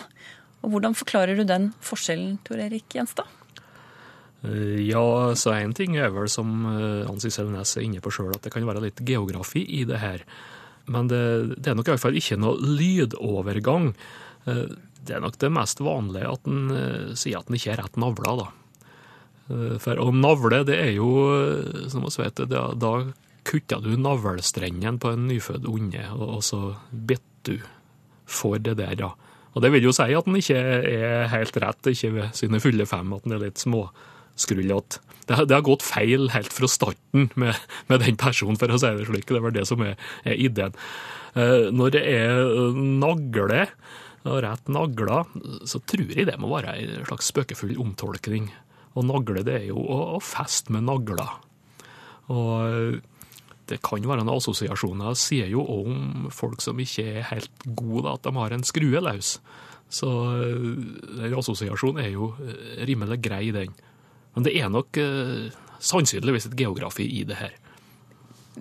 Og 0.61 0.75
Hvordan 0.75 0.97
forklarer 0.97 1.39
du 1.39 1.47
den 1.47 1.71
forskjellen, 1.81 2.35
Tor 2.45 2.59
Erik 2.61 2.91
Gjenstad? 2.91 3.39
Ja, 4.41 5.31
så 5.37 5.53
én 5.55 5.73
ting 5.77 5.95
er 6.01 6.11
vel, 6.13 6.27
som 6.29 6.65
Ann 6.65 7.21
Sissel 7.23 7.49
Næss 7.53 7.77
er 7.77 7.85
inne 7.87 8.01
på 8.03 8.11
sjøl, 8.13 8.33
at 8.35 8.43
det 8.43 8.51
kan 8.53 8.65
være 8.67 8.83
litt 8.89 9.01
geografi 9.07 9.63
i 9.79 9.85
det 9.87 10.01
her. 10.01 10.25
Men 10.91 11.09
det, 11.11 11.21
det 11.57 11.71
er 11.71 11.77
nok 11.79 11.89
i 11.89 11.93
hvert 11.95 12.03
fall 12.03 12.19
ikke 12.19 12.39
noe 12.41 12.59
lydovergang. 12.59 13.91
Det 14.45 15.15
er 15.15 15.23
nok 15.23 15.37
det 15.41 15.51
mest 15.53 15.81
vanlige 15.83 16.29
at 16.29 16.49
en 16.49 17.15
sier 17.17 17.39
at 17.39 17.49
en 17.49 17.57
ikke 17.57 17.73
er 17.73 17.81
rett 17.81 17.99
navla, 18.01 18.35
da. 18.43 18.47
For 19.83 19.99
å 19.99 20.11
navle, 20.15 20.61
det 20.67 20.77
er 20.79 20.93
jo, 20.95 21.09
som 21.91 22.05
vi 22.05 22.13
vet, 22.21 22.43
da, 22.51 22.69
da 22.77 22.93
kutter 23.47 23.81
du 23.83 23.95
navlestrengen 23.99 24.99
på 25.01 25.15
en 25.15 25.27
nyfødt 25.27 25.67
unge, 25.69 26.05
og 26.15 26.39
så 26.45 26.61
bitter 26.91 27.57
du 27.57 27.57
for 28.29 28.61
det 28.61 28.77
der, 28.79 28.95
da. 28.99 29.11
Og 29.51 29.63
det 29.65 29.73
vil 29.73 29.89
jo 29.89 29.93
si 29.95 30.13
at 30.15 30.27
den 30.27 30.37
ikke 30.39 30.59
er 30.61 31.25
helt 31.33 31.57
rett, 31.59 31.89
ikke 31.91 32.13
ved 32.15 32.37
sine 32.37 32.61
fulle 32.63 32.85
fem, 32.87 33.11
at 33.15 33.25
den 33.25 33.35
er 33.35 33.43
litt 33.47 33.59
småskrullete. 34.35 35.01
Det, 35.27 35.37
det, 35.47 35.55
har 35.55 35.63
gått 35.63 35.85
feil 35.85 36.29
helt 36.33 36.51
fra 36.51 36.67
starten 36.67 37.29
med, 37.39 37.55
med, 37.87 38.01
den 38.01 38.17
personen, 38.19 38.57
for 38.59 38.71
å 38.71 38.79
si 38.81 38.89
det 38.97 39.07
slik. 39.07 39.29
Det 39.29 39.43
var 39.43 39.53
det 39.55 39.67
som 39.69 39.83
er, 39.85 39.99
er 40.25 40.39
ideen. 40.39 40.75
Når 41.71 41.93
det 41.93 42.01
er 42.03 42.73
nagle, 42.75 43.67
og 44.27 44.41
rett 44.43 44.67
nagla, 44.69 45.21
så 45.65 45.79
tror 45.87 46.11
jeg 46.11 46.27
det 46.27 46.35
må 46.41 46.49
være 46.51 46.75
en 46.77 47.05
slags 47.07 47.31
spøkefull 47.31 47.71
omtolkning 47.81 48.51
Og 48.93 49.07
nagle, 49.07 49.41
det 49.47 49.55
er 49.55 49.65
jo 49.71 49.79
å, 49.81 49.97
å 50.17 50.19
feste 50.21 50.73
med 50.75 50.83
nagler. 50.85 51.31
Og 52.29 52.99
det 53.71 53.79
kan 53.85 54.03
være 54.03 54.25
noen 54.25 54.35
assosiasjoner. 54.35 55.15
Sier 55.15 55.47
jo 55.51 55.63
òg 55.63 55.91
om 55.93 56.25
folk 56.33 56.61
som 56.63 56.79
ikke 56.81 57.05
er 57.07 57.29
helt 57.29 57.65
gode, 57.65 58.11
at 58.11 58.25
de 58.27 58.35
har 58.35 58.51
en 58.51 58.67
skrue 58.67 58.99
løs. 59.01 59.37
Så 59.91 60.09
den 61.17 61.37
assosiasjonen 61.39 62.03
er 62.03 62.11
jo 62.13 62.33
eh, 62.43 62.83
rimelig 62.87 63.19
grei, 63.23 63.45
den. 63.55 63.73
Men 64.35 64.47
det 64.47 64.55
er 64.59 64.71
nok 64.71 64.97
eh, 65.01 65.51
sannsynligvis 65.81 66.49
et 66.49 66.57
geografi 66.59 67.07
i 67.19 67.25
det 67.27 67.39
her. 67.39 67.57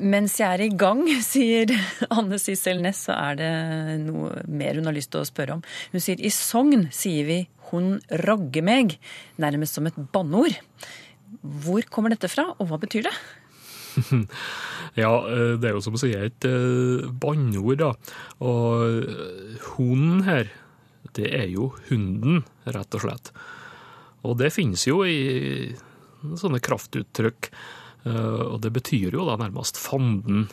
Mens 0.01 0.37
jeg 0.39 0.47
er 0.47 0.65
i 0.65 0.71
gang, 0.79 1.03
sier 1.33 1.73
Anne 2.11 2.39
Sissel 2.43 2.83
Næss, 2.83 3.07
så 3.09 3.17
er 3.19 3.41
det 3.41 3.53
noe 4.05 4.45
mer 4.49 4.79
hun 4.79 4.89
har 4.91 4.97
lyst 4.97 5.13
til 5.15 5.23
å 5.23 5.29
spørre 5.29 5.59
om. 5.59 5.65
Hun 5.95 6.05
sier 6.05 6.23
i 6.23 6.33
Sogn 6.35 6.89
sier 6.95 7.27
vi 7.29 7.41
'hun 7.71 8.01
ragger 8.27 8.65
meg', 8.67 8.99
nærmest 9.39 9.75
som 9.79 9.87
et 9.87 9.95
banneord. 10.13 10.57
Hvor 11.43 11.83
kommer 11.87 12.11
dette 12.11 12.27
fra, 12.27 12.51
og 12.59 12.67
hva 12.67 12.81
betyr 12.83 13.07
det? 13.07 13.15
Ja, 14.99 15.11
eh, 15.31 15.55
det 15.61 15.69
er 15.69 15.77
jo 15.77 15.83
som 15.85 15.95
å 15.95 16.01
si 16.03 16.11
et 16.17 16.47
eh, 16.49 17.07
banneord, 17.23 17.79
da. 17.79 17.93
Og 18.43 19.07
eh, 19.07 19.69
hunden 19.77 20.25
her, 20.27 20.51
det 21.15 21.31
er 21.31 21.47
jo 21.53 21.71
hunden, 21.91 22.43
rett 22.67 22.99
og 22.99 23.05
slett. 23.05 23.31
Og 24.27 24.37
det 24.41 24.53
finnes 24.55 24.87
jo 24.89 25.03
i 25.09 25.71
sånne 26.37 26.61
kraftuttrykk. 26.65 27.51
Og 28.11 28.59
det 28.65 28.73
betyr 28.73 29.17
jo 29.17 29.27
da 29.29 29.37
nærmest 29.41 29.81
fanden. 29.81 30.49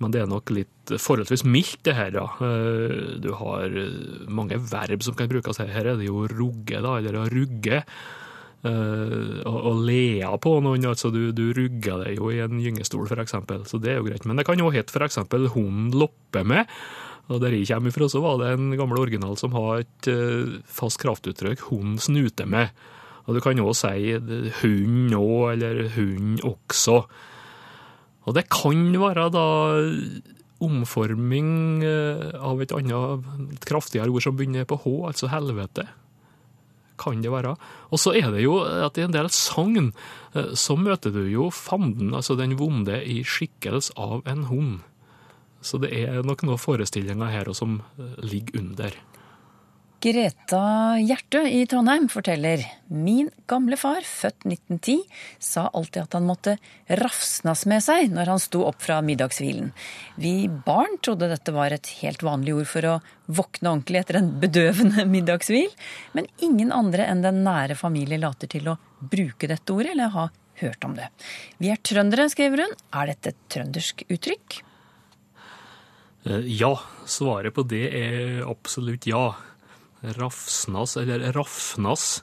Men 0.00 0.14
det 0.14 0.22
er 0.22 0.30
nok 0.30 0.48
litt 0.56 0.94
forholdsvis 0.96 1.44
mildt, 1.44 1.82
det 1.84 1.96
her, 1.96 2.14
da. 2.14 2.24
Du 3.20 3.30
har 3.36 3.74
mange 4.32 4.56
verb 4.70 5.04
som 5.04 5.16
kan 5.16 5.28
brukes 5.28 5.60
her. 5.60 5.72
Her 5.74 5.92
er 5.92 6.00
det 6.00 6.08
jo 6.08 6.24
rugge, 6.30 6.80
da, 6.80 6.96
eller 6.96 7.20
å 7.20 7.28
rugge. 7.32 7.82
Å 8.60 9.74
lea 9.80 10.30
på 10.40 10.54
noen. 10.64 10.88
altså 10.88 11.12
Du, 11.12 11.20
du 11.36 11.50
rugger 11.56 12.04
deg 12.04 12.16
jo 12.16 12.32
i 12.32 12.40
en 12.44 12.60
gyngestol, 12.64 13.08
f.eks., 13.08 13.36
så 13.68 13.80
det 13.80 13.92
er 13.92 14.00
jo 14.00 14.08
greit. 14.08 14.24
Men 14.28 14.40
det 14.40 14.48
kan 14.48 14.60
jo 14.60 14.72
hete 14.72 14.96
f.eks. 14.96 15.20
hunden 15.56 15.92
lopper 15.96 16.48
med. 16.48 16.80
Og 17.30 17.40
Der 17.40 17.54
jeg 17.54 17.68
kommer 17.70 17.92
ifra, 17.92 18.08
så 18.10 18.20
var 18.20 18.40
det 18.40 18.52
en 18.52 18.72
gammel 18.74 18.98
original 18.98 19.36
som 19.38 19.54
har 19.54 19.84
et 19.84 20.08
uh, 20.10 20.58
fast 20.66 20.98
kraftuttrykk 20.98 21.60
'hun 21.70 21.98
snuter 21.98 22.44
med'. 22.44 22.74
Og 23.26 23.34
du 23.34 23.40
kan 23.40 23.58
òg 23.58 23.74
si 23.74 24.18
'hund 24.18 25.10
nå', 25.10 25.52
eller 25.52 25.88
'hund 25.94 26.42
også'. 26.42 27.06
Og 28.26 28.34
det 28.34 28.50
kan 28.50 28.92
være 28.98 29.30
da 29.30 29.46
omforming 30.60 31.84
uh, 31.84 32.34
av 32.34 32.60
et 32.60 32.72
annet, 32.72 33.24
et 33.52 33.64
kraftigere 33.64 34.10
ord 34.10 34.22
som 34.22 34.36
begynner 34.36 34.66
på 34.66 34.76
H, 34.82 35.06
altså 35.06 35.30
helvete 35.30 35.86
kan 37.00 37.22
det 37.22 37.32
være. 37.32 37.56
Og 37.90 37.98
så 37.98 38.12
er 38.12 38.30
det 38.30 38.42
jo 38.42 38.60
at 38.60 38.98
i 38.98 39.06
en 39.06 39.14
del 39.14 39.30
sagn 39.32 39.94
så 40.34 40.76
møter 40.76 41.10
du 41.10 41.24
jo 41.32 41.48
fanden, 41.48 42.12
altså 42.12 42.36
den 42.36 42.58
vonde, 42.58 43.00
i 43.00 43.24
skikkelse 43.24 43.96
av 43.96 44.20
en 44.28 44.44
hund. 44.44 44.80
Så 45.60 45.80
det 45.82 45.92
er 45.92 46.22
nok 46.24 46.44
noen 46.46 46.60
forestillinger 46.60 47.32
her 47.32 47.52
som 47.56 47.80
ligger 48.24 48.62
under. 48.62 48.96
Greta 50.00 50.96
Hjertø 50.96 51.42
i 51.44 51.66
Trondheim 51.68 52.06
forteller 52.08 52.62
min 52.88 53.26
gamle 53.50 53.76
far, 53.76 54.00
født 54.00 54.46
1910, 54.48 54.94
sa 55.36 55.66
alltid 55.76 56.06
at 56.06 56.16
han 56.16 56.24
måtte 56.24 56.54
rafsnas 57.02 57.66
med 57.68 57.84
seg 57.84 58.08
når 58.14 58.30
han 58.32 58.40
sto 58.40 58.62
opp 58.64 58.80
fra 58.80 59.02
middagshvilen. 59.04 59.74
Vi 60.16 60.48
barn 60.48 60.96
trodde 61.04 61.28
dette 61.28 61.52
var 61.52 61.76
et 61.76 61.90
helt 61.98 62.24
vanlig 62.24 62.56
ord 62.62 62.70
for 62.72 62.88
å 62.88 62.94
våkne 63.28 63.74
ordentlig 63.74 64.00
etter 64.00 64.22
en 64.22 64.32
bedøvende 64.40 65.04
middagshvil, 65.18 65.68
men 66.16 66.32
ingen 66.48 66.72
andre 66.72 67.04
enn 67.04 67.20
den 67.26 67.44
nære 67.44 67.76
familie 67.76 68.22
later 68.24 68.48
til 68.48 68.72
å 68.72 68.78
bruke 69.04 69.52
dette 69.52 69.76
ordet 69.76 69.92
eller 69.92 70.16
ha 70.16 70.30
hørt 70.64 70.88
om 70.88 70.96
det. 70.96 71.12
Vi 71.60 71.68
er 71.76 71.84
trøndere, 71.84 72.30
skriver 72.32 72.64
hun. 72.64 72.76
Er 72.96 73.12
dette 73.12 73.34
et 73.34 73.46
trøndersk 73.52 74.08
uttrykk? 74.08 74.62
Ja, 76.24 76.74
svaret 77.08 77.54
på 77.56 77.64
det 77.64 77.86
er 77.96 78.42
absolutt 78.48 79.08
ja. 79.08 79.30
Rafsnas, 80.00 80.96
eller 80.96 81.32
Rafnas, 81.32 82.22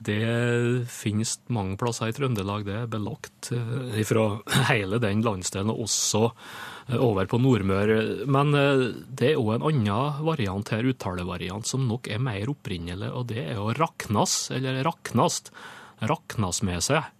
det 0.00 0.86
finnes 0.88 1.34
mange 1.52 1.76
plasser 1.76 2.08
i 2.08 2.14
Trøndelag. 2.16 2.64
Det 2.64 2.72
er 2.72 2.86
belagt 2.88 3.50
eh, 3.52 3.98
fra 4.08 4.24
hele 4.70 4.96
den 5.02 5.20
landsdelen, 5.26 5.72
og 5.74 5.82
også 5.84 6.22
eh, 6.30 6.96
over 6.96 7.28
på 7.28 7.36
Nordmøre. 7.42 8.24
Men 8.24 8.56
eh, 8.56 8.86
det 9.04 9.34
er 9.34 9.42
òg 9.42 9.58
en 9.58 9.66
annen 9.68 10.24
variant 10.24 10.72
her, 10.72 10.88
uttalevariant, 10.88 11.68
som 11.68 11.84
nok 11.84 12.08
er 12.08 12.22
mer 12.24 12.48
opprinnelig, 12.48 13.12
og 13.12 13.28
det 13.34 13.44
er 13.44 13.60
å 13.60 13.74
raknas, 13.76 14.46
eller 14.56 14.80
raknast. 14.88 15.52
Raknas 16.00 16.62
med 16.64 16.80
seg. 16.86 17.12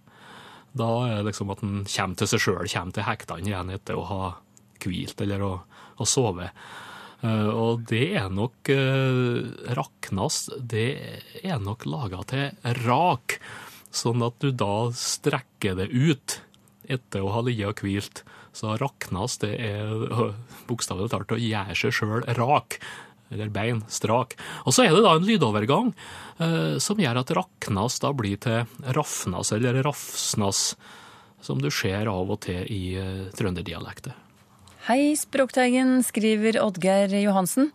Da 0.73 0.89
er 1.05 1.19
det 1.19 1.29
liksom 1.29 1.53
at 1.53 1.61
en 1.67 1.83
kommer 1.85 2.17
til 2.17 2.33
seg 2.33 2.47
sjøl, 2.47 2.65
kommer 2.65 2.97
til 2.97 3.05
hektene 3.11 3.53
igjen 3.53 3.77
etter 3.77 4.01
å 4.01 4.09
ha 4.09 4.23
hvilt 4.81 5.21
eller 5.21 5.45
å, 5.45 5.53
å 6.01 6.09
sove. 6.09 6.51
Eh, 7.21 7.49
og 7.53 7.85
det 7.91 8.07
er 8.17 8.31
nok 8.33 8.71
eh, 8.73 9.75
Raknas 9.77 10.47
det 10.57 10.89
er 11.45 11.61
nok 11.61 11.85
laga 11.89 12.23
til 12.31 12.77
rak, 12.85 13.37
sånn 13.93 14.25
at 14.25 14.39
du 14.41 14.53
da 14.55 14.89
strekker 14.97 15.77
det 15.81 15.91
ut 15.93 16.41
etter 16.91 17.23
å 17.23 17.35
ha 17.35 17.45
ligget 17.45 17.75
og 17.75 17.85
hvilt. 17.85 18.25
Så 18.53 18.75
raknas 18.81 19.39
det 19.43 19.53
er 19.63 20.33
bokstavelig 20.67 21.13
talt 21.13 21.35
å 21.35 21.39
gjøre 21.39 21.77
seg 21.79 21.95
sjøl 21.95 22.25
rak. 22.39 22.81
Eller 23.31 23.51
bein 23.55 23.85
strak. 23.87 24.35
Og 24.67 24.75
så 24.75 24.89
er 24.89 24.95
det 24.95 25.05
da 25.05 25.13
en 25.15 25.27
lydovergang 25.27 25.93
eh, 26.43 26.81
som 26.83 26.99
gjør 26.99 27.21
at 27.23 27.31
raknas 27.39 28.01
da 28.03 28.11
blir 28.17 28.41
til 28.43 28.65
rafnas 28.97 29.53
eller 29.55 29.79
rafsnas, 29.87 30.65
som 31.39 31.63
du 31.63 31.71
ser 31.71 32.11
av 32.11 32.27
og 32.27 32.41
til 32.49 32.67
i 32.67 32.83
eh, 32.99 33.29
trønderdialekter. 33.39 34.19
Hei, 34.87 35.12
Språkteigen, 35.12 35.99
skriver 36.01 36.57
Oddgeir 36.62 37.12
Johansen. 37.21 37.66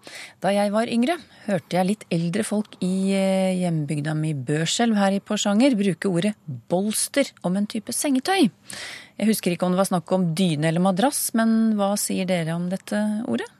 Da 0.41 0.50
jeg 0.50 0.72
var 0.74 0.89
yngre, 0.89 1.20
hørte 1.46 1.78
jeg 1.78 1.86
litt 1.86 2.06
eldre 2.10 2.41
folk 2.41 2.80
i 2.82 3.13
eh, 3.13 3.52
hjembygda 3.60 4.15
mi 4.18 4.32
Børselv 4.34 4.98
her 4.98 5.13
i 5.13 5.20
Porsanger 5.22 5.78
bruke 5.78 6.10
ordet 6.10 6.34
bolster 6.72 7.30
om 7.46 7.60
en 7.60 7.70
type 7.70 7.94
sengetøy. 7.94 8.50
Jeg 8.50 9.30
husker 9.30 9.54
ikke 9.54 9.70
om 9.70 9.76
det 9.76 9.84
var 9.84 9.91
snakk 9.91 10.15
om 10.18 10.32
dyne 10.34 10.72
eller 10.72 10.82
madrass, 10.82 11.28
men 11.38 11.76
hva 11.78 11.91
sier 11.94 12.26
dere 12.26 12.58
om 12.58 12.65
dette 12.74 13.04
ordet? 13.30 13.52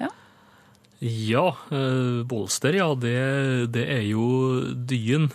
Ja, 0.00 0.08
ja 1.04 1.46
eh, 1.68 2.24
bolster, 2.24 2.80
ja, 2.80 2.88
det, 2.96 3.18
det 3.76 3.84
er 4.00 4.06
jo 4.08 4.24
dyn. 4.72 5.28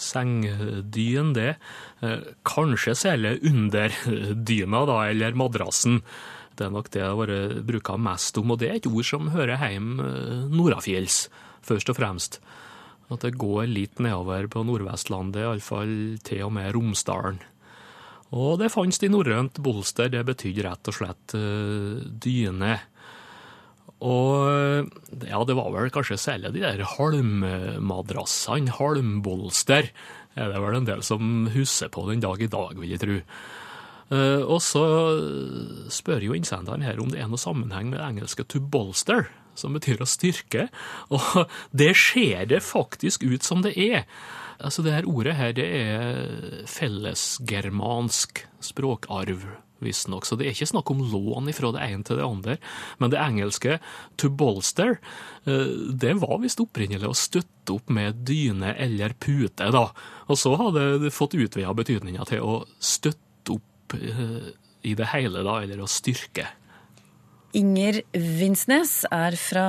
Sengdyn, 0.00 1.34
det. 1.36 1.54
Eh, 2.00 2.28
kanskje 2.48 2.96
særlig 2.96 3.36
under 3.46 3.94
dyna, 4.48 4.84
da, 4.88 5.00
eller 5.12 5.36
madrassen. 5.38 6.00
Det 6.56 6.66
er 6.66 6.72
nok 6.74 6.90
det 6.92 7.00
jeg 7.00 7.08
har 7.08 7.16
vært 7.16 7.92
mest 8.04 8.36
om, 8.40 8.50
og 8.52 8.58
det 8.60 8.68
er 8.68 8.80
et 8.80 8.88
ord 8.90 9.06
som 9.06 9.30
hører 9.32 9.60
hjemme 9.60 10.04
eh, 10.04 10.48
nordafjells, 10.52 11.22
først 11.64 11.92
og 11.92 11.96
fremst. 12.00 12.40
At 13.10 13.24
det 13.24 13.38
går 13.40 13.64
litt 13.70 14.02
nedover 14.02 14.46
på 14.50 14.62
Nordvestlandet, 14.68 15.42
iallfall 15.42 15.94
til 16.26 16.44
og 16.46 16.52
med 16.54 16.70
Romsdalen. 16.76 17.40
Og 18.36 18.60
det 18.60 18.70
fantes 18.70 19.02
i 19.02 19.10
norrønt 19.10 19.58
bolster, 19.58 20.10
det 20.12 20.22
betydde 20.28 20.62
rett 20.68 20.90
og 20.92 20.94
slett 20.94 21.34
uh, 21.34 21.98
dyne. 22.22 22.76
Og 24.00 24.88
ja, 25.28 25.40
det 25.44 25.56
var 25.58 25.72
vel 25.74 25.92
kanskje 25.92 26.18
særlig 26.20 26.54
de 26.54 26.64
der 26.64 26.84
halmmadrassene, 26.96 28.72
halmbolster, 28.78 29.90
er 30.38 30.52
det 30.52 30.62
vel 30.62 30.78
en 30.78 30.88
del 30.88 31.02
som 31.04 31.50
husker 31.52 31.90
på 31.92 32.06
den 32.08 32.22
dag 32.22 32.40
i 32.40 32.48
dag, 32.50 32.78
vil 32.78 32.94
jeg 32.94 33.02
tro. 33.02 33.18
Uh, 34.10 34.42
og 34.42 34.58
så 34.64 34.82
spør 35.92 36.24
jo 36.24 36.34
innsenderen 36.34 36.82
her 36.82 36.98
om 36.98 37.12
det 37.12 37.20
er 37.22 37.28
noe 37.30 37.38
sammenheng 37.38 37.92
med 37.92 38.00
det 38.00 38.08
engelske 38.08 38.46
to 38.50 38.58
bolster, 38.58 39.28
som 39.54 39.76
betyr 39.76 40.02
å 40.02 40.08
styrke. 40.08 40.68
Og 41.14 41.50
det 41.76 41.92
ser 41.98 42.46
det 42.50 42.62
faktisk 42.64 43.26
ut 43.26 43.46
som 43.46 43.62
det 43.66 43.74
er. 43.76 44.06
Altså, 44.58 44.82
det 44.82 44.94
her 44.94 45.08
ordet 45.08 45.36
her, 45.36 45.52
det 45.56 45.66
er 45.66 46.64
fellesgermansk 46.70 48.44
språkarv 48.64 49.44
visstnok. 49.84 50.26
Så 50.28 50.38
det 50.38 50.46
er 50.46 50.54
ikke 50.54 50.70
snakk 50.72 50.92
om 50.92 51.02
lån 51.12 51.50
fra 51.56 51.72
det 51.76 51.84
ene 51.86 52.06
til 52.06 52.20
det 52.20 52.26
andre. 52.26 52.56
Men 52.98 53.10
det 53.12 53.20
engelske 53.20 53.78
'to 54.16 54.30
bolster' 54.30 54.98
det 55.44 56.14
var 56.20 56.38
visst 56.42 56.60
opprinnelig 56.60 57.08
å 57.08 57.16
støtte 57.16 57.72
opp 57.72 57.88
med 57.88 58.24
dyne 58.28 58.74
eller 58.76 59.14
pute, 59.18 59.70
da. 59.72 59.90
Og 60.28 60.36
så 60.36 60.54
hadde 60.56 60.98
det 61.04 61.14
fått 61.16 61.34
utvida 61.34 61.72
betydninga 61.74 62.26
til 62.28 62.44
å 62.44 62.64
støtte 62.78 63.56
opp 63.56 63.96
i 64.82 64.94
det 64.94 65.06
hele, 65.12 65.42
da, 65.42 65.60
eller 65.62 65.80
å 65.80 65.88
styrke. 65.88 66.46
Inger 67.56 67.96
Vinsnes 68.14 68.92
er 69.10 69.34
fra 69.34 69.64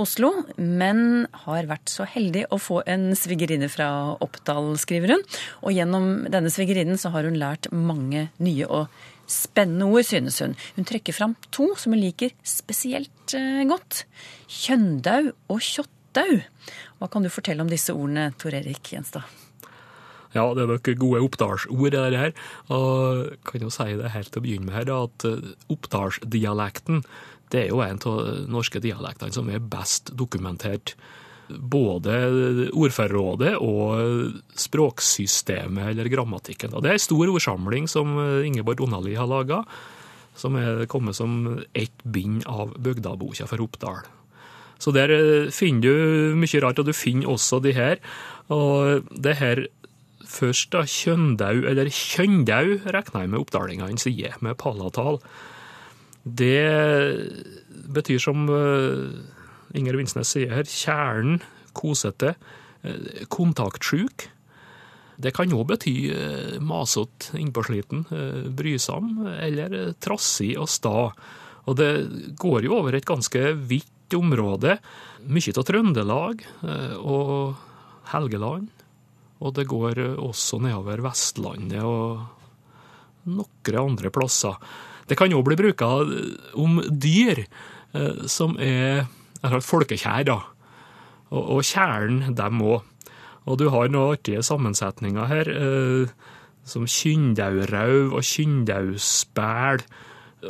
Oslo, 0.00 0.30
men 0.56 1.26
har 1.44 1.68
vært 1.68 1.92
så 1.92 2.06
heldig 2.08 2.46
å 2.54 2.56
få 2.56 2.80
en 2.88 3.10
svigerinne 3.18 3.68
fra 3.68 4.16
Oppdal, 4.24 4.72
skriver 4.80 5.12
hun. 5.12 5.24
Og 5.60 5.76
gjennom 5.76 6.08
denne 6.32 6.48
svigerinnen 6.52 6.96
så 7.00 7.12
har 7.12 7.28
hun 7.28 7.36
lært 7.36 7.68
mange 7.68 8.30
nye 8.40 8.64
og 8.64 8.88
Spennende 9.28 9.88
ord, 9.92 10.06
synes 10.08 10.40
hun. 10.40 10.56
Hun 10.76 10.88
trekker 10.88 11.16
fram 11.16 11.36
to 11.52 11.74
som 11.76 11.92
hun 11.92 12.00
liker 12.00 12.32
spesielt 12.46 13.36
eh, 13.36 13.64
godt. 13.68 14.06
Kjøndau 14.48 15.34
og 15.52 15.60
kjottau. 15.64 16.40
Hva 16.98 17.10
kan 17.12 17.26
du 17.26 17.32
fortelle 17.32 17.64
om 17.64 17.70
disse 17.70 17.92
ordene, 17.92 18.30
Tor 18.40 18.56
Erik 18.56 18.94
Gjenstad? 18.94 19.28
Ja, 20.34 20.44
det 20.52 20.64
er 20.64 20.70
nok 20.72 20.88
gode 21.00 21.22
oppdalsord, 21.24 21.92
det 21.92 22.20
her. 22.20 22.32
Og 22.72 23.36
kan 23.48 23.64
jo 23.64 23.72
si 23.72 23.94
det 24.00 24.12
helt 24.12 24.32
til 24.32 24.40
å 24.40 24.44
begynne 24.44 24.68
med 24.68 24.76
her, 24.80 24.94
at 24.96 25.28
eh, 25.28 25.52
oppdalsdialekten 25.72 27.04
det 27.52 27.62
er 27.62 27.70
jo 27.70 27.80
en 27.80 28.00
av 28.04 28.18
de 28.26 28.42
norske 28.52 28.80
dialektene 28.84 29.32
som 29.32 29.48
er 29.48 29.62
best 29.72 30.12
dokumentert. 30.16 30.94
Både 31.48 32.18
ordførerrådet 32.76 33.54
og 33.64 34.34
språksystemet 34.58 35.94
eller 35.94 36.10
grammatikken. 36.12 36.74
Det 36.76 36.90
er 36.90 36.98
en 36.98 37.06
stor 37.06 37.32
ordsamling 37.32 37.88
som 37.88 38.18
Ingeborg 38.44 38.82
Donali 38.82 39.16
har 39.16 39.30
laga, 39.30 39.62
som 40.38 40.56
er 40.60 40.84
kommet 40.90 41.16
som 41.18 41.58
ett 41.74 42.04
bind 42.04 42.44
av 42.46 42.76
Bygdaboka 42.78 43.48
for 43.48 43.64
Oppdal. 43.64 44.04
Så 44.78 44.94
der 44.94 45.12
eh, 45.12 45.50
finner 45.54 45.82
du 45.82 46.38
mye 46.38 46.62
rart, 46.62 46.78
og 46.78 46.86
du 46.86 46.94
finner 46.94 47.30
også 47.32 47.60
de 47.64 47.74
her. 47.76 47.98
Og 48.54 49.08
det 49.10 49.36
her 49.40 49.64
først 50.28 50.70
da, 50.74 50.84
Kjøndau, 50.86 51.64
eller 51.66 51.90
Kjøndau, 51.92 52.76
regner 52.86 53.24
jeg 53.24 53.32
med 53.32 53.40
oppdalingene 53.40 54.00
sier, 54.00 54.36
med 54.44 54.58
palatal. 54.60 55.20
Det 56.22 56.62
betyr 57.94 58.22
som 58.22 58.46
eh, 58.52 59.18
Inger 59.76 59.98
Vinsnes 59.98 60.32
sier 60.32 60.54
her, 60.54 60.68
kjernen, 60.68 61.42
kosete, 61.76 62.34
eh, 62.82 63.24
kontaktsjuk. 63.28 64.28
Det 65.18 65.34
kan 65.34 65.52
òg 65.52 65.66
bety 65.72 65.94
eh, 66.14 66.56
masete, 66.62 67.34
innpåsliten, 67.40 68.06
brysom 68.56 69.26
eller 69.34 69.94
trassig 70.00 70.54
og 70.58 70.70
sta. 70.70 71.10
Og 71.68 71.76
det 71.76 71.92
går 72.38 72.64
jo 72.64 72.78
over 72.78 72.96
et 72.96 73.08
ganske 73.08 73.52
vidt 73.68 74.14
område. 74.16 74.78
Mye 75.28 75.52
av 75.52 75.66
Trøndelag 75.68 76.40
og 77.02 77.58
Helgeland. 78.14 78.70
Og 79.44 79.52
det 79.54 79.66
går 79.68 80.00
også 80.16 80.62
nedover 80.64 81.02
Vestlandet 81.04 81.84
og 81.84 82.24
noen 83.28 83.80
andre 83.82 84.10
plasser. 84.14 84.56
Det 85.08 85.16
kan 85.16 85.32
òg 85.32 85.44
bli 85.46 85.56
bruka 85.58 85.88
om 86.60 86.80
dyr 86.88 87.44
eh, 87.44 88.26
som 88.28 88.56
er 88.60 89.06
folkekjær, 89.42 90.26
da. 90.28 90.38
Og, 91.30 91.42
og 91.58 91.62
kjælen, 91.66 92.34
dem 92.36 92.62
òg. 92.64 92.82
Og 93.48 93.56
du 93.60 93.68
har 93.72 93.88
noen 93.88 94.16
artige 94.16 94.42
sammensetninger 94.44 95.30
her, 95.30 95.48
eh, 95.48 96.34
som 96.68 96.84
kynndaurau 96.84 98.12
og 98.18 98.26
kyndauspæl. 98.26 99.84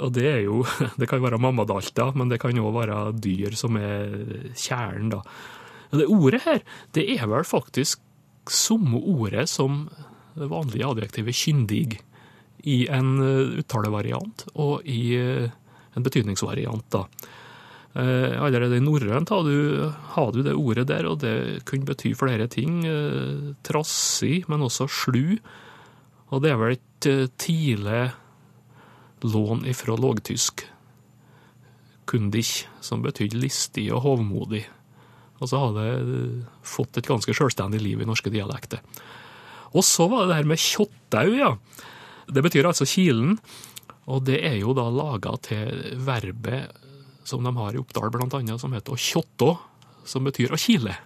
Og 0.03 0.13
det 0.13 0.27
er 0.29 0.43
jo 0.45 0.65
Det 1.01 1.09
kan 1.09 1.23
være 1.23 1.39
mammadalter, 1.39 2.13
men 2.17 2.29
det 2.29 2.41
kan 2.43 2.59
òg 2.59 2.75
være 2.75 2.99
dyr 3.15 3.55
som 3.57 3.77
er 3.77 4.53
kjælen, 4.55 5.15
da. 5.15 5.23
Og 5.89 6.03
det 6.03 6.11
ordet 6.13 6.43
her, 6.45 6.61
det 6.95 7.07
er 7.17 7.27
vel 7.31 7.47
faktisk 7.49 8.03
samme 8.49 8.99
ordet 8.99 9.49
som 9.49 9.87
det 10.39 10.49
vanlige 10.51 10.87
adjektivet 10.87 11.37
kyndig 11.37 11.99
i 12.69 12.79
en 12.93 13.19
eh, 13.23 13.59
uttalevariant 13.63 14.45
og 14.55 14.85
i 14.85 15.17
eh, 15.17 15.51
en 15.97 16.05
betydningsvariant. 16.05 16.85
da. 16.93 17.05
Eh, 17.97 18.35
allerede 18.37 18.77
i 18.77 18.85
norrønt 18.85 19.33
hadde 19.33 20.35
du 20.37 20.43
det 20.45 20.55
ordet 20.55 20.89
der, 20.91 21.09
og 21.09 21.21
det 21.25 21.65
kunne 21.69 21.89
bety 21.89 22.13
flere 22.19 22.49
ting. 22.53 22.83
Trassig, 23.67 24.45
men 24.49 24.65
også 24.67 24.89
slu. 24.91 25.39
Og 26.29 26.43
det 26.45 26.53
er 26.53 26.61
vel 26.61 26.77
et 26.77 27.31
tidlig 27.41 28.09
lån 29.25 29.65
ifra 29.67 29.97
lågtysk 29.97 30.67
kundich, 32.09 32.67
som 32.81 33.03
betydde 33.05 33.41
listig 33.41 33.89
og 33.93 34.05
hovmodig. 34.07 34.65
Og 35.39 35.51
så 35.51 35.61
har 35.61 35.77
det 35.77 36.45
fått 36.67 36.99
et 36.99 37.09
ganske 37.09 37.35
selvstendig 37.37 37.81
liv 37.85 38.03
i 38.03 38.09
norske 38.09 38.33
dialekter. 38.33 38.83
Og 39.77 39.85
så 39.85 40.09
var 40.09 40.25
det 40.25 40.33
det 40.33 40.39
her 40.41 40.51
med 40.51 40.63
kjottau, 40.63 41.29
ja. 41.37 41.53
Det 42.29 42.45
betyr 42.45 42.69
altså 42.69 42.89
kilen, 42.89 43.37
og 44.09 44.25
det 44.29 44.41
er 44.45 44.59
jo 44.61 44.75
da 44.77 44.89
laga 44.93 45.35
til 45.45 45.99
verbet 46.05 46.73
som 47.29 47.45
de 47.45 47.53
har 47.57 47.77
i 47.77 47.81
Oppdal, 47.81 48.11
annet, 48.25 48.61
som 48.61 48.75
heter 48.75 48.95
å 48.95 49.01
kjottå, 49.01 49.53
som 50.09 50.27
betyr 50.27 50.55
å 50.55 50.61
kile. 50.61 50.97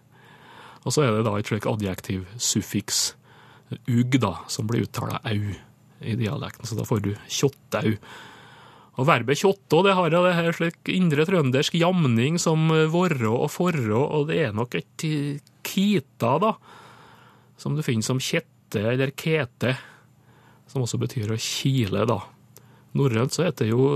Og 0.83 0.95
så 0.95 1.05
er 1.05 1.15
det 1.15 1.27
da 1.27 1.37
et 1.39 1.51
slikt 1.51 1.69
adjektivsuffiks, 1.71 3.03
ugg, 3.91 4.19
da, 4.23 4.37
som 4.53 4.69
blir 4.69 4.87
uttala 4.87 5.21
au 5.29 5.55
i 6.03 6.17
dialekten, 6.19 6.67
så 6.67 6.77
da 6.79 6.87
får 6.87 7.03
du 7.05 7.13
kjottau. 7.31 7.95
Og 9.01 9.07
verbet 9.09 9.41
kjottå 9.41 9.81
det 9.87 9.95
har 9.97 10.13
det 10.13 10.35
her 10.37 10.51
slik 10.57 10.91
indre 10.93 11.25
trøndersk 11.29 11.79
jamning 11.81 12.37
som 12.43 12.67
vorrå 12.93 13.33
og 13.45 13.49
forrå, 13.55 14.03
og 14.03 14.29
det 14.29 14.43
er 14.49 14.57
nok 14.57 14.77
et 14.79 15.07
kita, 15.65 16.35
da, 16.43 16.53
som 17.57 17.79
du 17.79 17.85
finner 17.87 18.05
som 18.05 18.21
kjette 18.21 18.83
eller 18.93 19.15
kete 19.17 19.77
som 20.73 20.85
også 20.85 21.01
betyr 21.01 21.33
å 21.33 21.41
kile, 21.41 22.07
da. 22.09 22.19
Norrønt 22.97 23.35
så 23.35 23.47
heter 23.47 23.69
det 23.69 23.73
jo 23.73 23.87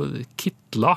kitla, 0.40 0.94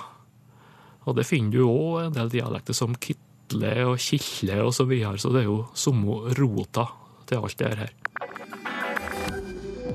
og 1.06 1.16
det 1.18 1.28
finner 1.28 1.56
du 1.56 1.64
òg 1.66 2.08
en 2.08 2.16
del 2.18 2.32
dialekter 2.34 2.76
som 2.78 2.96
kitle 2.96 3.74
og 3.86 3.98
kille 4.02 4.60
og 4.64 4.74
så 4.76 4.86
videre, 4.90 5.18
så 5.18 5.32
det 5.34 5.44
er 5.44 5.50
jo 5.50 5.64
samme 5.74 6.34
rota 6.38 6.86
til 7.30 7.44
alt 7.44 7.60
det 7.62 7.74
her. 7.84 7.94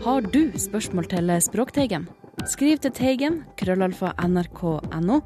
Har 0.04 0.20
du 0.20 0.52
spørsmål 0.58 1.08
til 1.08 1.30
Språkteigen? 1.40 2.08
Skriv 2.50 2.80
til 2.82 2.92
Teigen, 2.92 3.38
krøllalfa 3.56 4.10
nrk.no, 4.26 5.20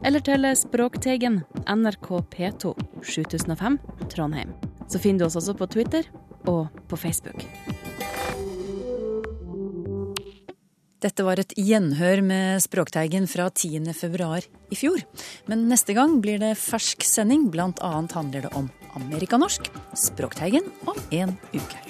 eller 0.00 0.24
til 0.24 0.46
Språkteigen, 0.56 1.42
NRK 1.68 2.08
P2, 2.32 2.72
7005, 3.02 3.78
Trondheim. 4.14 4.54
Så 4.88 5.02
finner 5.02 5.24
du 5.24 5.28
oss 5.28 5.36
også 5.42 5.56
på 5.58 5.68
Twitter 5.74 6.08
og 6.48 6.68
på 6.88 6.96
Facebook. 6.96 7.44
Dette 11.02 11.24
var 11.26 11.40
et 11.42 11.50
gjenhør 11.58 12.20
med 12.22 12.62
Språkteigen 12.62 13.24
fra 13.26 13.48
10. 13.50 13.90
februar 13.98 14.44
i 14.70 14.76
fjor. 14.78 15.02
Men 15.50 15.64
neste 15.66 15.96
gang 15.98 16.20
blir 16.22 16.38
det 16.38 16.52
fersk 16.60 17.02
sending. 17.02 17.48
Blant 17.50 17.82
annet 17.82 18.14
handler 18.14 18.46
det 18.46 18.52
om 18.54 18.68
amerikanorsk, 18.94 19.66
Språkteigen 19.98 20.70
om 20.86 21.00
en 21.10 21.34
uke. 21.50 21.80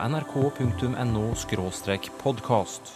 nrk.no 0.00 1.34
podkast. 2.24 2.94